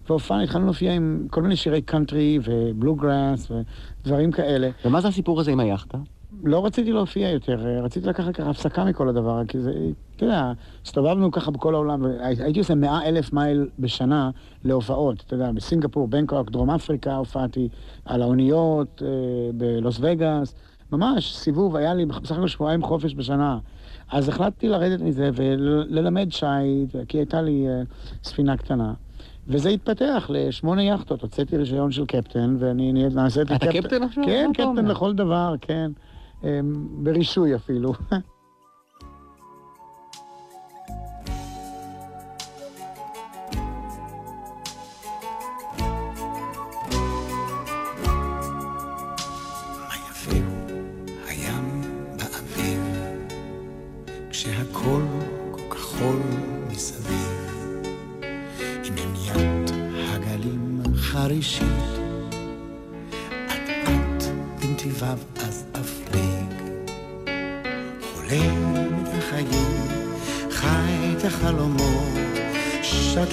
[0.10, 4.70] והופענו, התחלנו להופיע עם כל מיני שירי קאנטרי ו bluegrass ודברים כאלה.
[4.86, 5.98] ומה זה הסיפור הזה עם היאכטה?
[6.44, 9.72] לא רציתי להופיע יותר, רציתי לקחת ככה הפסקה מכל הדבר, כי זה,
[10.18, 10.52] אתה יודע,
[10.86, 14.30] הסתובבנו ככה בכל העולם, הייתי עושה מאה אלף מייל בשנה
[14.64, 17.70] להופעות, אתה יודע, בסינגפור, בנקוק, דרום אפריקה הופעתי,
[18.06, 19.08] על האוניות, אה,
[19.54, 20.56] בלוס וגאס,
[20.92, 23.58] ממש סיבוב, היה לי בסך הכל שבועיים חופש בשנה.
[24.12, 27.82] אז החלטתי לרדת מזה וללמד שיט, כי הייתה לי אה,
[28.24, 28.94] ספינה קטנה.
[29.48, 33.70] וזה התפתח לשמונה יאכטות, הוצאתי רישיון של קפטן, ואני נעשיתי קפטן.
[33.70, 34.24] אתה קפטן עכשיו?
[34.26, 35.92] כן, קפטן לכל דבר, כן.
[36.44, 37.94] אמ, ברישוי אפילו.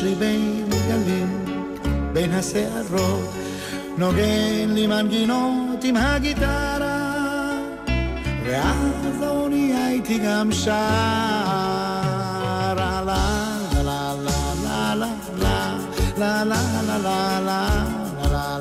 [0.04, 1.44] לי בין גלים,
[2.12, 3.34] בין השערות,
[3.98, 7.58] נוגן לי מנגינות עם הגיטרה,
[8.46, 10.74] ואז האונייה איתי גם שרה
[12.76, 13.34] לה לה
[13.82, 15.74] לה לה לה
[16.18, 17.68] לה לה לה לה לה לה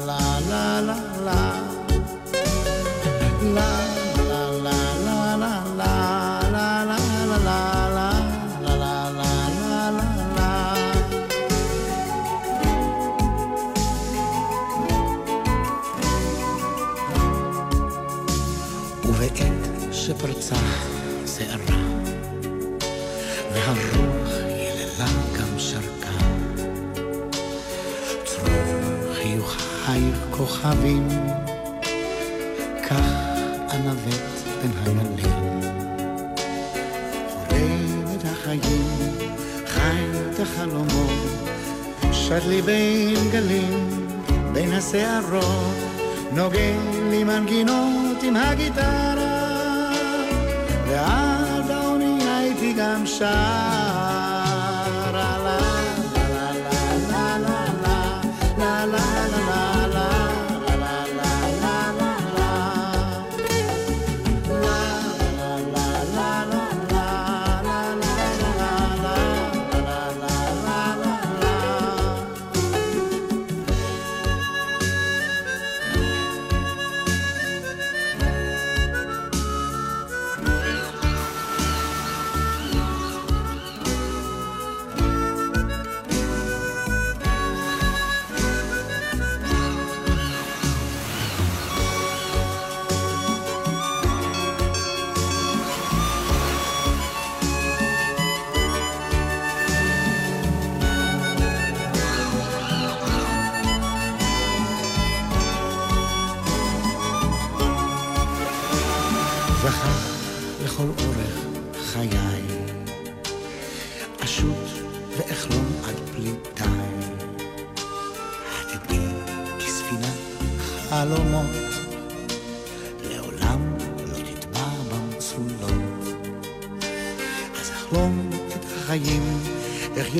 [0.06, 0.18] לה
[0.48, 0.82] לה
[1.26, 1.52] לה
[3.54, 3.83] לה
[30.64, 31.08] כוכבים,
[32.90, 32.96] כך
[33.74, 34.22] אנווט
[34.62, 35.62] בין הגלים.
[37.48, 38.88] חולם את החיים,
[39.68, 41.50] חי את החלומות,
[42.12, 44.08] שט לי בין גלים,
[44.54, 45.76] בין השערות,
[46.32, 49.94] נוגן לי מנגינות עם הגיטרה.
[50.88, 54.03] ועד האונייה הייתי גם שם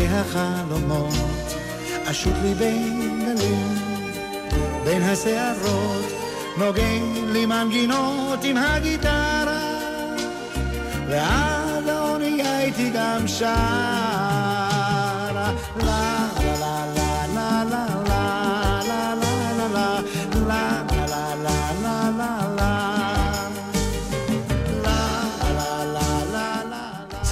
[0.02, 1.14] החלומות,
[2.12, 3.78] אשוט לי בין גלים,
[4.86, 6.06] בין השערות,
[6.58, 9.78] נוגן לי מנגינות עם הגיטרה,
[11.08, 14.13] ועד האונייה הייתי גם שרה.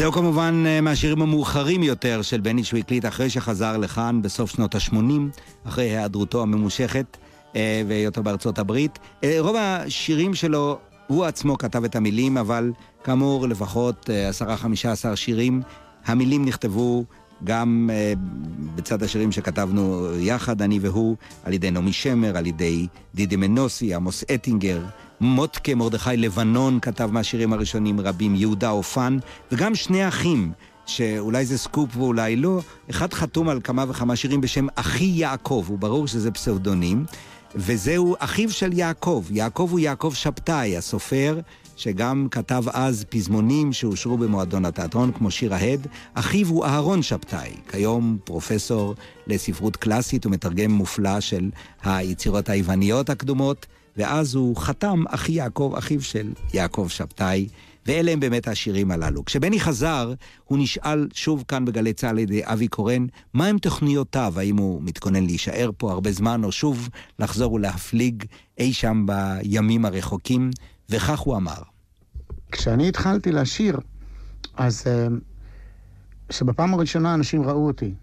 [0.02, 4.76] זהו כמובן אה, מהשירים המאוחרים יותר של בני שהוא הקליט אחרי שחזר לכאן בסוף שנות
[4.76, 4.96] ה-80,
[5.68, 7.18] אחרי היעדרותו הממושכת
[7.56, 9.00] אה, והיותו בארצות הברית.
[9.24, 12.72] אה, רוב השירים שלו, הוא עצמו כתב את המילים, אבל
[13.04, 15.62] כאמור לפחות עשרה, חמישה עשר שירים.
[16.06, 17.06] המילים נכתבו
[17.44, 17.90] גם
[18.76, 24.24] בצד השירים שכתבנו יחד, אני והוא, על ידי נעמי שמר, על ידי דידי מנוסי, עמוס
[24.34, 24.82] אטינגר,
[25.22, 29.18] מוטקה מרדכי לבנון כתב מהשירים הראשונים רבים, יהודה אופן,
[29.52, 30.52] וגם שני אחים,
[30.86, 36.08] שאולי זה סקופ ואולי לא, אחד חתום על כמה וכמה שירים בשם אחי יעקב, וברור
[36.08, 37.06] שזה פסאודונים,
[37.56, 39.26] וזהו אחיו של יעקב.
[39.30, 41.40] יעקב הוא יעקב שבתאי, הסופר.
[41.76, 45.88] שגם כתב אז פזמונים שאושרו במועדון התיאטרון, כמו שיר ההד.
[46.14, 48.96] אחיו הוא אהרון שבתאי, כיום פרופסור
[49.28, 51.50] לספרות קלאסית ומתרגם מופלא של
[51.84, 53.66] היצירות היווניות הקדומות,
[53.98, 57.48] ואז הוא חתם אחי יעקב, אחיו של יעקב שבתאי.
[57.86, 59.26] ואלה הם באמת השירים הללו.
[59.26, 60.14] כשבני חזר,
[60.46, 64.34] הוא נשאל שוב כאן בגלי צה"ל על ידי אבי קורן, מהם תוכניותיו?
[64.38, 66.90] האם הוא מתכונן להישאר פה הרבה זמן, או שוב
[67.20, 68.24] לחזור ולהפליג
[68.58, 70.52] אי שם בימים הרחוקים?
[70.90, 71.62] וכך הוא אמר.
[72.52, 73.80] כשאני התחלתי לשיר,
[74.58, 75.08] אז אה,
[76.30, 77.94] שבפעם הראשונה אנשים ראו אותי,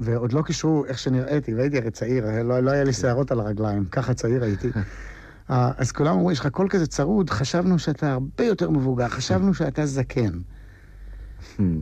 [0.00, 3.84] ועוד לא קישרו איך שנראיתי, והייתי הרי צעיר, לא, לא היה לי שערות על הרגליים,
[3.84, 4.68] ככה צעיר הייתי.
[5.50, 9.54] אה, אז כולם אמרו, יש לך קול כזה צרוד, חשבנו שאתה הרבה יותר מבוגר, חשבנו
[9.54, 10.38] שאתה זקן.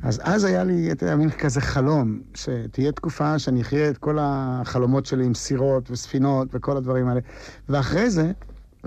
[0.03, 4.19] אז אז היה לי, אתה יודע, מין כזה חלום, שתהיה תקופה שאני אחיה את כל
[4.21, 7.21] החלומות שלי עם סירות וספינות וכל הדברים האלה.
[7.69, 8.33] ואחרי זה,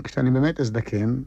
[0.04, 1.22] כשאני באמת אזדקן,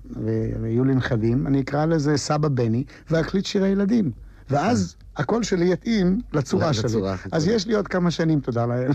[0.62, 4.12] ויהיו לי נכדים, אני אקרא לזה סבא בני, ואקליט שירי ילדים.
[4.50, 7.02] ואז הקול שלי יתאים לצורה שלי.
[7.32, 8.91] אז יש לי עוד כמה שנים, תודה לאל.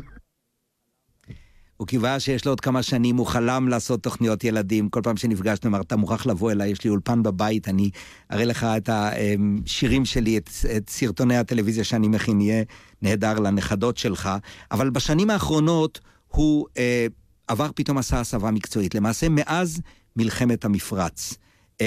[1.76, 4.88] הוא קיווה שיש לו עוד כמה שנים, הוא חלם לעשות תוכניות ילדים.
[4.88, 7.90] כל פעם שנפגשנו, אמר, אתה מוכרח לבוא אליי, יש לי אולפן בבית, אני
[8.32, 12.64] אראה לך את השירים שלי, את, את סרטוני הטלוויזיה שאני מכין, יהיה
[13.02, 14.30] נהדר לנכדות שלך.
[14.70, 16.66] אבל בשנים האחרונות הוא...
[16.78, 17.06] אה,
[17.48, 18.94] עבר פתאום עשה הסבה מקצועית.
[18.94, 19.80] למעשה, מאז
[20.16, 21.34] מלחמת המפרץ.
[21.78, 21.80] Uh,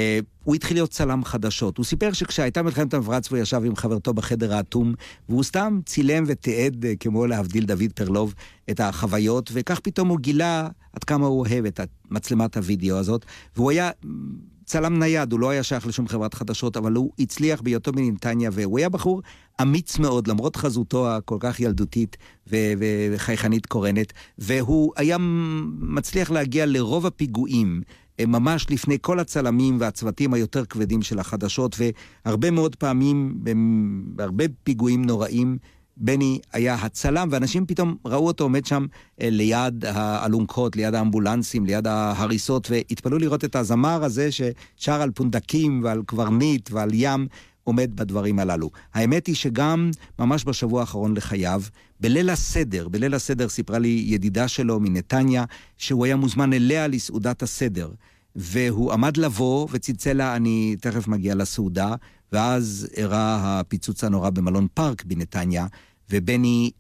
[0.44, 1.78] הוא התחיל להיות צלם חדשות.
[1.78, 4.94] הוא סיפר שכשהייתה מלחמת המפרץ והוא ישב עם חברתו בחדר האטום,
[5.30, 8.34] והוא סתם צילם ותיעד, uh, כמו להבדיל דוד פרלוב,
[8.70, 11.80] את החוויות, וכך פתאום הוא גילה עד כמה הוא אוהב את
[12.12, 13.26] מצלמת הוידאו הזאת,
[13.56, 13.92] והוא היה
[14.66, 18.80] צלם נייד, הוא לא היה שייך לשום חברת חדשות, אבל הוא הצליח בהיותו מנתניה, והוא
[18.80, 19.22] היה בחור
[19.62, 22.18] אמיץ מאוד, למרות חזותו הכל כך ילדותית
[22.48, 25.18] וחייכנית קורנת, והוא היה
[25.80, 27.82] מצליח להגיע לרוב הפיגועים.
[28.22, 31.76] אה, ממש לפני כל הצלמים והצוותים היותר כבדים של החדשות,
[32.26, 33.38] והרבה מאוד פעמים,
[34.16, 35.58] בהרבה פיגועים נוראים,
[35.98, 38.86] בני היה הצלם, ואנשים פתאום ראו אותו עומד שם
[39.22, 45.82] אה, ליד האלונקות, ליד האמבולנסים, ליד ההריסות, והתפלאו לראות את הזמר הזה ששר על פונדקים
[45.84, 47.28] ועל קברניט ועל ים.
[47.64, 48.70] עומד בדברים הללו.
[48.94, 51.62] האמת היא שגם ממש בשבוע האחרון לחייו,
[52.00, 55.46] בליל הסדר, בליל הסדר סיפרה לי ידידה שלו מנתניה,
[55.78, 57.90] שהוא היה מוזמן אליה לסעודת הסדר.
[58.36, 61.96] והוא עמד לבוא וצלצל לה, אני תכף מגיע לסעודה,
[62.32, 65.68] ואז אירע הפיצוץ הנורא במלון פארק בנתניה,
[66.10, 66.72] ובני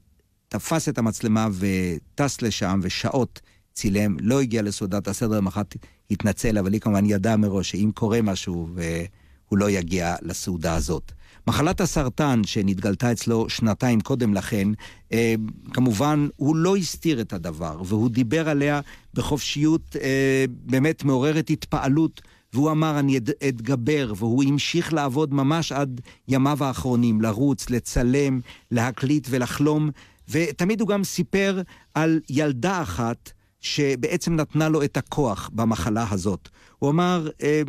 [0.47, 3.41] תפס את המצלמה וטס לשם, ושעות
[3.73, 5.75] צילם, לא הגיע לסעודת הסדר, למחרת
[6.11, 8.67] התנצל, אבל היא כמובן ידעה מראש שאם קורה משהו,
[9.51, 11.11] והוא לא יגיע לסעודה הזאת.
[11.47, 14.67] מחלת הסרטן שנתגלתה אצלו שנתיים קודם לכן,
[15.13, 15.35] אה,
[15.73, 18.81] כמובן, הוא לא הסתיר את הדבר, והוא דיבר עליה
[19.13, 22.21] בחופשיות אה, באמת מעוררת התפעלות.
[22.53, 28.39] והוא אמר, אני אתגבר, והוא המשיך לעבוד ממש עד ימיו האחרונים, לרוץ, לצלם,
[28.71, 29.89] להקליט ולחלום,
[30.29, 31.61] ותמיד הוא גם סיפר
[31.93, 33.31] על ילדה אחת
[33.61, 36.49] שבעצם נתנה לו את הכוח במחלה הזאת.
[36.79, 37.61] הוא אמר, אה,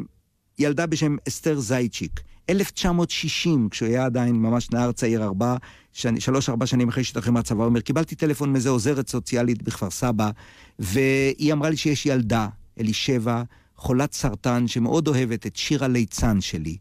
[0.59, 2.20] ילדה בשם אסתר זייצ'יק.
[2.50, 5.57] 1960, כשהוא היה עדיין ממש נער צעיר, ארבע,
[5.92, 9.90] שני, שלוש, ארבע שנים אחרי שהשתחרר מהצבא, הוא אומר, קיבלתי טלפון מאיזה עוזרת סוציאלית בכפר
[9.90, 10.30] סבא,
[10.78, 12.48] והיא אמרה לי שיש ילדה,
[12.80, 13.42] אלישבע,
[13.76, 16.76] חולת סרטן שמאוד אוהבת את שיר הליצן שלי,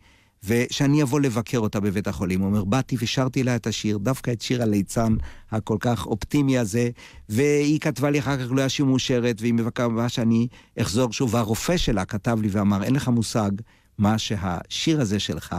[0.46, 2.40] ושאני אבוא לבקר אותה בבית החולים.
[2.40, 5.16] הוא אומר, באתי ושרתי לה את השיר, דווקא את שיר הליצן
[5.52, 6.90] הכל כך אופטימי הזה,
[7.30, 10.48] והיא כתבה לי אחר כך לא היה שהיא מאושרת, והיא מבקרה שאני
[10.80, 13.52] אחזור שוב, והרופא שלה כתב לי ואמר, אין לך מושג
[13.98, 15.56] מה שהשיר הזה שלך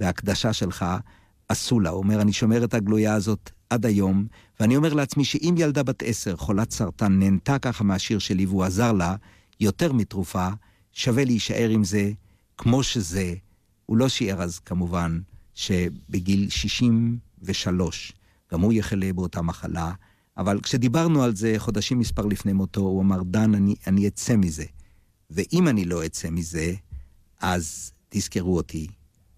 [0.00, 0.84] וההקדשה שלך
[1.48, 1.90] עשו לה.
[1.90, 4.26] הוא אומר, אני שומר את הגלויה הזאת עד היום,
[4.60, 8.92] ואני אומר לעצמי שאם ילדה בת עשר, חולת סרטן, נהנתה ככה מהשיר שלי והוא עזר
[8.92, 9.14] לה,
[9.60, 10.48] יותר מתרופה,
[10.92, 12.10] שווה להישאר עם זה
[12.58, 13.34] כמו שזה.
[13.86, 15.20] הוא לא שיער אז, כמובן,
[15.54, 18.12] שבגיל 63,
[18.52, 19.92] גם הוא יחלה באותה מחלה,
[20.36, 24.64] אבל כשדיברנו על זה חודשים מספר לפני מותו, הוא אמר, דן, אני, אני אצא מזה.
[25.30, 26.74] ואם אני לא אצא מזה,
[27.40, 28.86] אז תזכרו אותי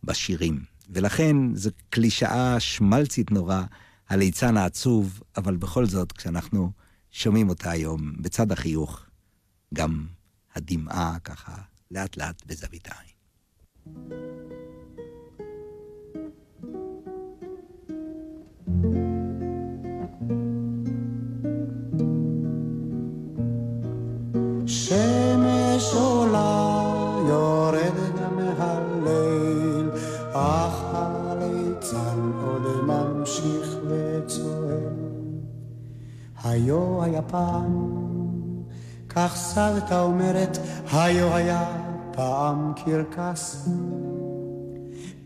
[0.04, 0.64] בשירים.
[0.90, 3.62] ולכן זו קלישאה שמלצית נורא,
[4.08, 6.72] הליצן העצוב, אבל בכל זאת, כשאנחנו
[7.10, 9.06] שומעים אותה היום, בצד החיוך,
[9.74, 10.06] גם
[10.54, 11.54] הדמעה ככה,
[11.90, 13.07] לאט לאט בזווית העין.
[39.58, 40.58] סבתא אומרת,
[40.92, 41.64] היו היה
[42.12, 43.68] פעם קרקס.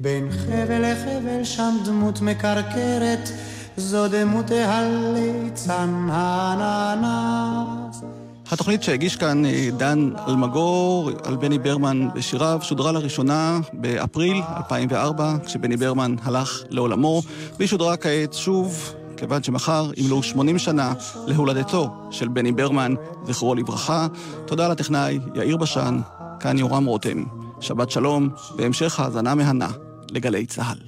[0.00, 3.30] בין חבל לחבל שם דמות מקרקרת,
[3.76, 8.02] זו דמות הליצן הננס.
[8.50, 15.76] התוכנית שהגיש כאן אה, דן אלמגור על בני ברמן ושיריו שודרה לראשונה באפריל 2004, כשבני
[15.76, 17.22] ברמן הלך לעולמו,
[17.58, 20.92] והיא שודרה כעת שוב, כיוון שמחר ימלאו 80 שנה
[21.26, 22.94] להולדתו של בני ברמן,
[23.24, 24.06] זכרו לברכה.
[24.44, 26.00] תודה לטכנאי יאיר בשן,
[26.40, 27.24] כאן יורם רותם.
[27.60, 29.68] שבת שלום, והמשך האזנה מהנה
[30.10, 30.78] לגלי צה"ל.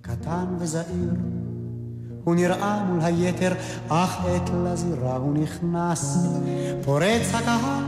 [0.00, 1.10] קטן וזעיר,
[2.24, 3.52] הוא נראה מול היתר,
[3.88, 6.18] אך עת לזירה הוא נכנס.
[6.84, 7.84] פורץ הקהל,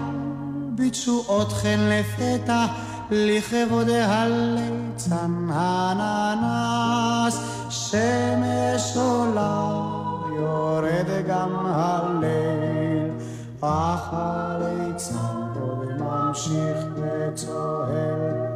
[0.75, 2.67] בתשואות חן לפתע,
[3.11, 7.39] לכבוד הליצן הננס.
[7.75, 9.94] שמש עולה,
[10.45, 13.11] יורד גם הליל,
[15.61, 18.55] עוד ממשיך וצוהל.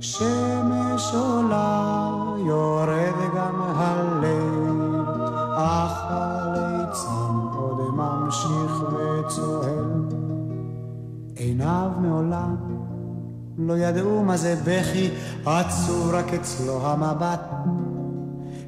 [0.00, 2.10] שמש עולה,
[2.46, 5.02] יורד גם הליל,
[5.56, 10.02] הליצן עוד ממשיך וצוהל.
[11.36, 12.56] עיניו מעולם
[13.58, 15.10] לא ידעו מה זה בכי,
[15.46, 17.40] עצוב רק אצלו המבט.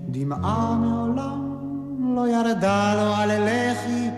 [0.09, 1.49] דמעה מעולם
[2.16, 4.11] לא ירדה לו על לחי,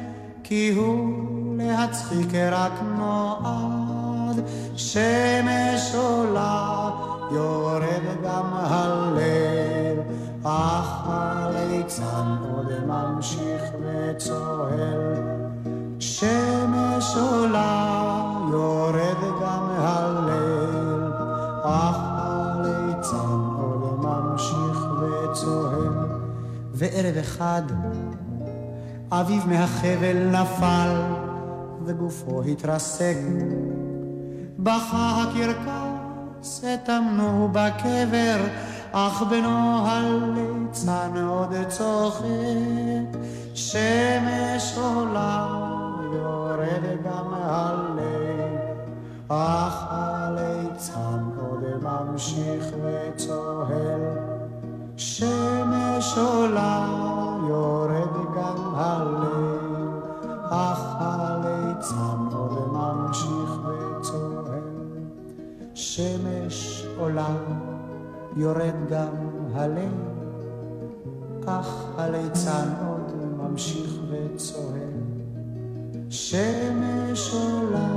[0.44, 1.14] כי הוא
[1.58, 4.40] להצחיק רק נועד.
[4.76, 6.90] שמש עולה,
[7.32, 10.00] יורד גם הליל,
[10.44, 15.14] אך הליצן עוד ממשיך וצוהל.
[15.98, 19.41] שמש עולה, יורד גם
[26.82, 27.62] וערב אחד,
[29.10, 31.02] אביו מהחבל נפל,
[31.84, 33.16] וגופו התרסק.
[34.58, 38.46] בכה הקרקס, הטמנו בקבר,
[38.92, 43.18] אך בנו הליצן עוד צוחק.
[43.54, 45.48] שמש עולה,
[46.14, 48.56] יורד גם הליל,
[49.28, 54.31] אך הליצן עוד ממשיך וצוהל.
[55.02, 56.86] שמש עולה,
[57.48, 59.88] יורד גם הליל,
[60.50, 64.62] אך הליצן עוד ממשיך וצוהל.
[65.74, 67.28] שמש עולה,
[68.36, 69.14] יורד גם
[69.54, 69.90] הליל,
[71.46, 75.00] אך הליצן עוד ממשיך וצוהל.
[76.10, 77.88] שמש עולה,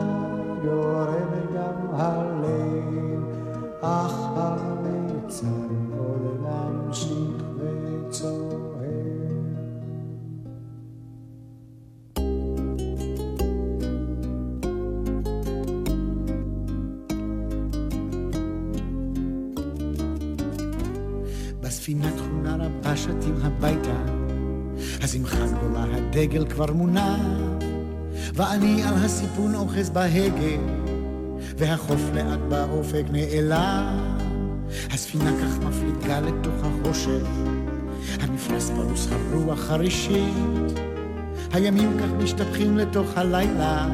[0.64, 3.20] יורד גם הליל,
[3.82, 5.85] אך הליצן
[6.16, 8.56] ממשיך וצוהל.
[21.62, 24.06] בספינה תכונה רבה שתים הביתה,
[25.02, 27.16] השמחה גדולה, הדגל כבר מונע,
[28.34, 30.58] ואני על הסיפון אוחז בהגה,
[31.58, 34.25] והחוף לאט באופק נעלם.
[34.92, 37.28] הספינה כך מפליגה לתוך החושך,
[38.22, 40.80] המפרש פרוס הרוח חרישית,
[41.54, 43.88] הימים כך משתפכים לתוך הלילה,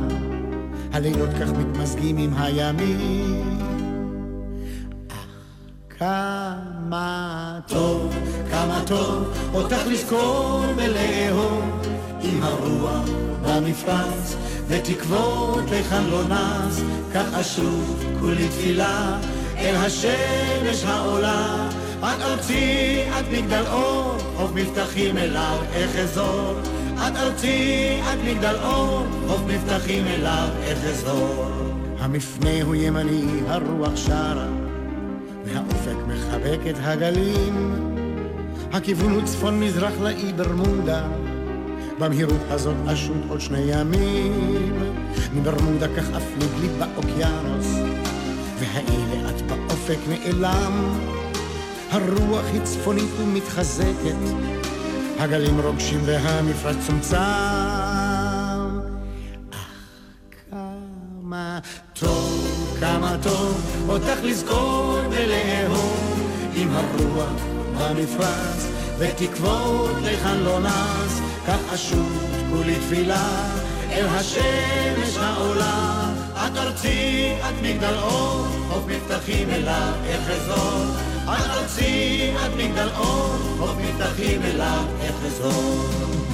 [0.93, 3.61] הלילות כך מתמזגים עם הימים.
[5.89, 8.15] כמה טוב,
[8.51, 11.87] כמה טוב, אותך לזכור ולאהוב
[12.21, 13.09] עם הרוח
[13.43, 14.35] במפרץ,
[14.67, 16.21] ותקוות לכאן לא
[17.13, 19.19] כך אשוב כולי תפילה
[19.61, 21.69] אל השמש העולה,
[22.01, 26.53] עד ארצי, עד מגדל אור, חוף מבטחים אליו אחזור.
[26.97, 31.45] עד ארצי, עד מגדל אור, חוף מבטחים אליו אחזור.
[31.99, 34.47] המפנה הוא ימני, הרוח שרה.
[35.45, 37.75] והאופק מחבק את הגלים.
[38.71, 41.07] הכיוון הוא צפון-מזרח לאי ברמודה,
[41.99, 44.73] במהירות הזאת אשוט עוד שני ימים.
[45.33, 47.75] מברמודה כך אפליג לי באוקיינוס,
[48.61, 50.99] והאי לאט באופק נעלם.
[51.91, 54.15] הרוח היא צפונית ומתחזקת,
[55.19, 57.17] הגלים רוגשים והמפרץ צומצם.
[59.51, 59.67] אך
[60.51, 61.59] כמה
[61.93, 66.19] טוב, כמה טוב, אותך לזכור ולאהוב,
[66.55, 67.41] עם הרוח
[67.77, 73.47] במפרץ, ותקוות לכאן לא נס, כך אשוב כולי תפילה
[73.91, 76.20] אל השמש העולה.
[76.35, 80.83] את ארצי, את מגדל אור, חוף מבטחים אליו אחזור.
[81.23, 86.30] את ארצי, את מגדל אור, חוף מבטחים אליו אחזור.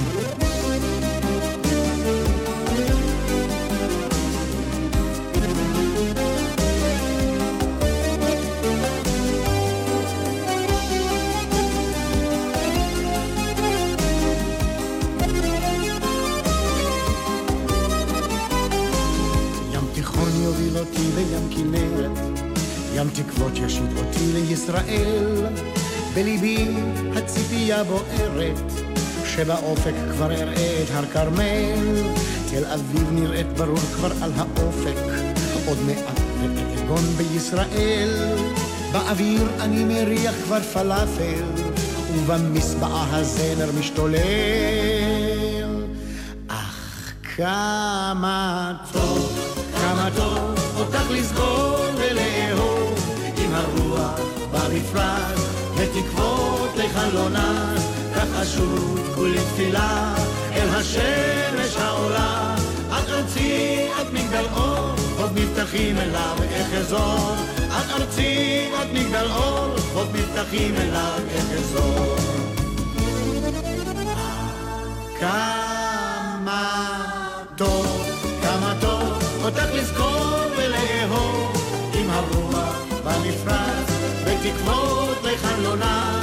[29.38, 32.02] שבאופק כבר אראה את הר כרמל.
[32.50, 34.96] תל אביב נראית ברור כבר על האופק,
[35.66, 38.36] עוד מעט ואגון בישראל.
[38.92, 41.44] באוויר אני מריח כבר פלאפל,
[42.14, 44.18] ובמסבעה הזמר משתולל.
[46.48, 49.38] אך כמה טוב,
[49.74, 52.98] כמה טוב אותך לזכור ולאהוב
[53.36, 54.20] עם הרוח
[54.52, 55.40] במפרש
[55.76, 56.96] ותקוות כך
[58.42, 60.14] אשוב כולי תפילה
[60.52, 62.54] אל השמש העולה.
[62.88, 67.34] את ארצי את מגדל אור עוד מבטחים אליו אחזור.
[67.56, 72.16] את ארצי את מגדל אור עוד מבטחים אליו אחזור.
[75.20, 76.64] כמה
[77.56, 78.06] טוב
[78.42, 80.38] כמה טוב אותך לזכור
[83.08, 83.88] במפרץ,
[84.24, 86.20] ותקוות לחלונה,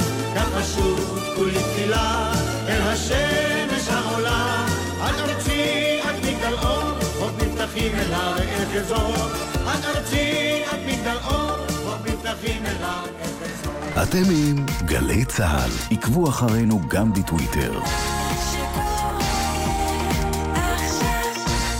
[0.56, 2.32] כך חשוב כולי תפילה
[2.68, 4.66] אל השמש העולה.
[4.96, 9.14] את ארצי, את מגדל חוף מבטחים אליו איך אזור.
[9.54, 14.02] את ארצי, את מגדל חוף מבטחים אליו איך אזור.
[14.02, 17.80] אתם עם גלי צה"ל, עקבו אחרינו גם בטוויטר.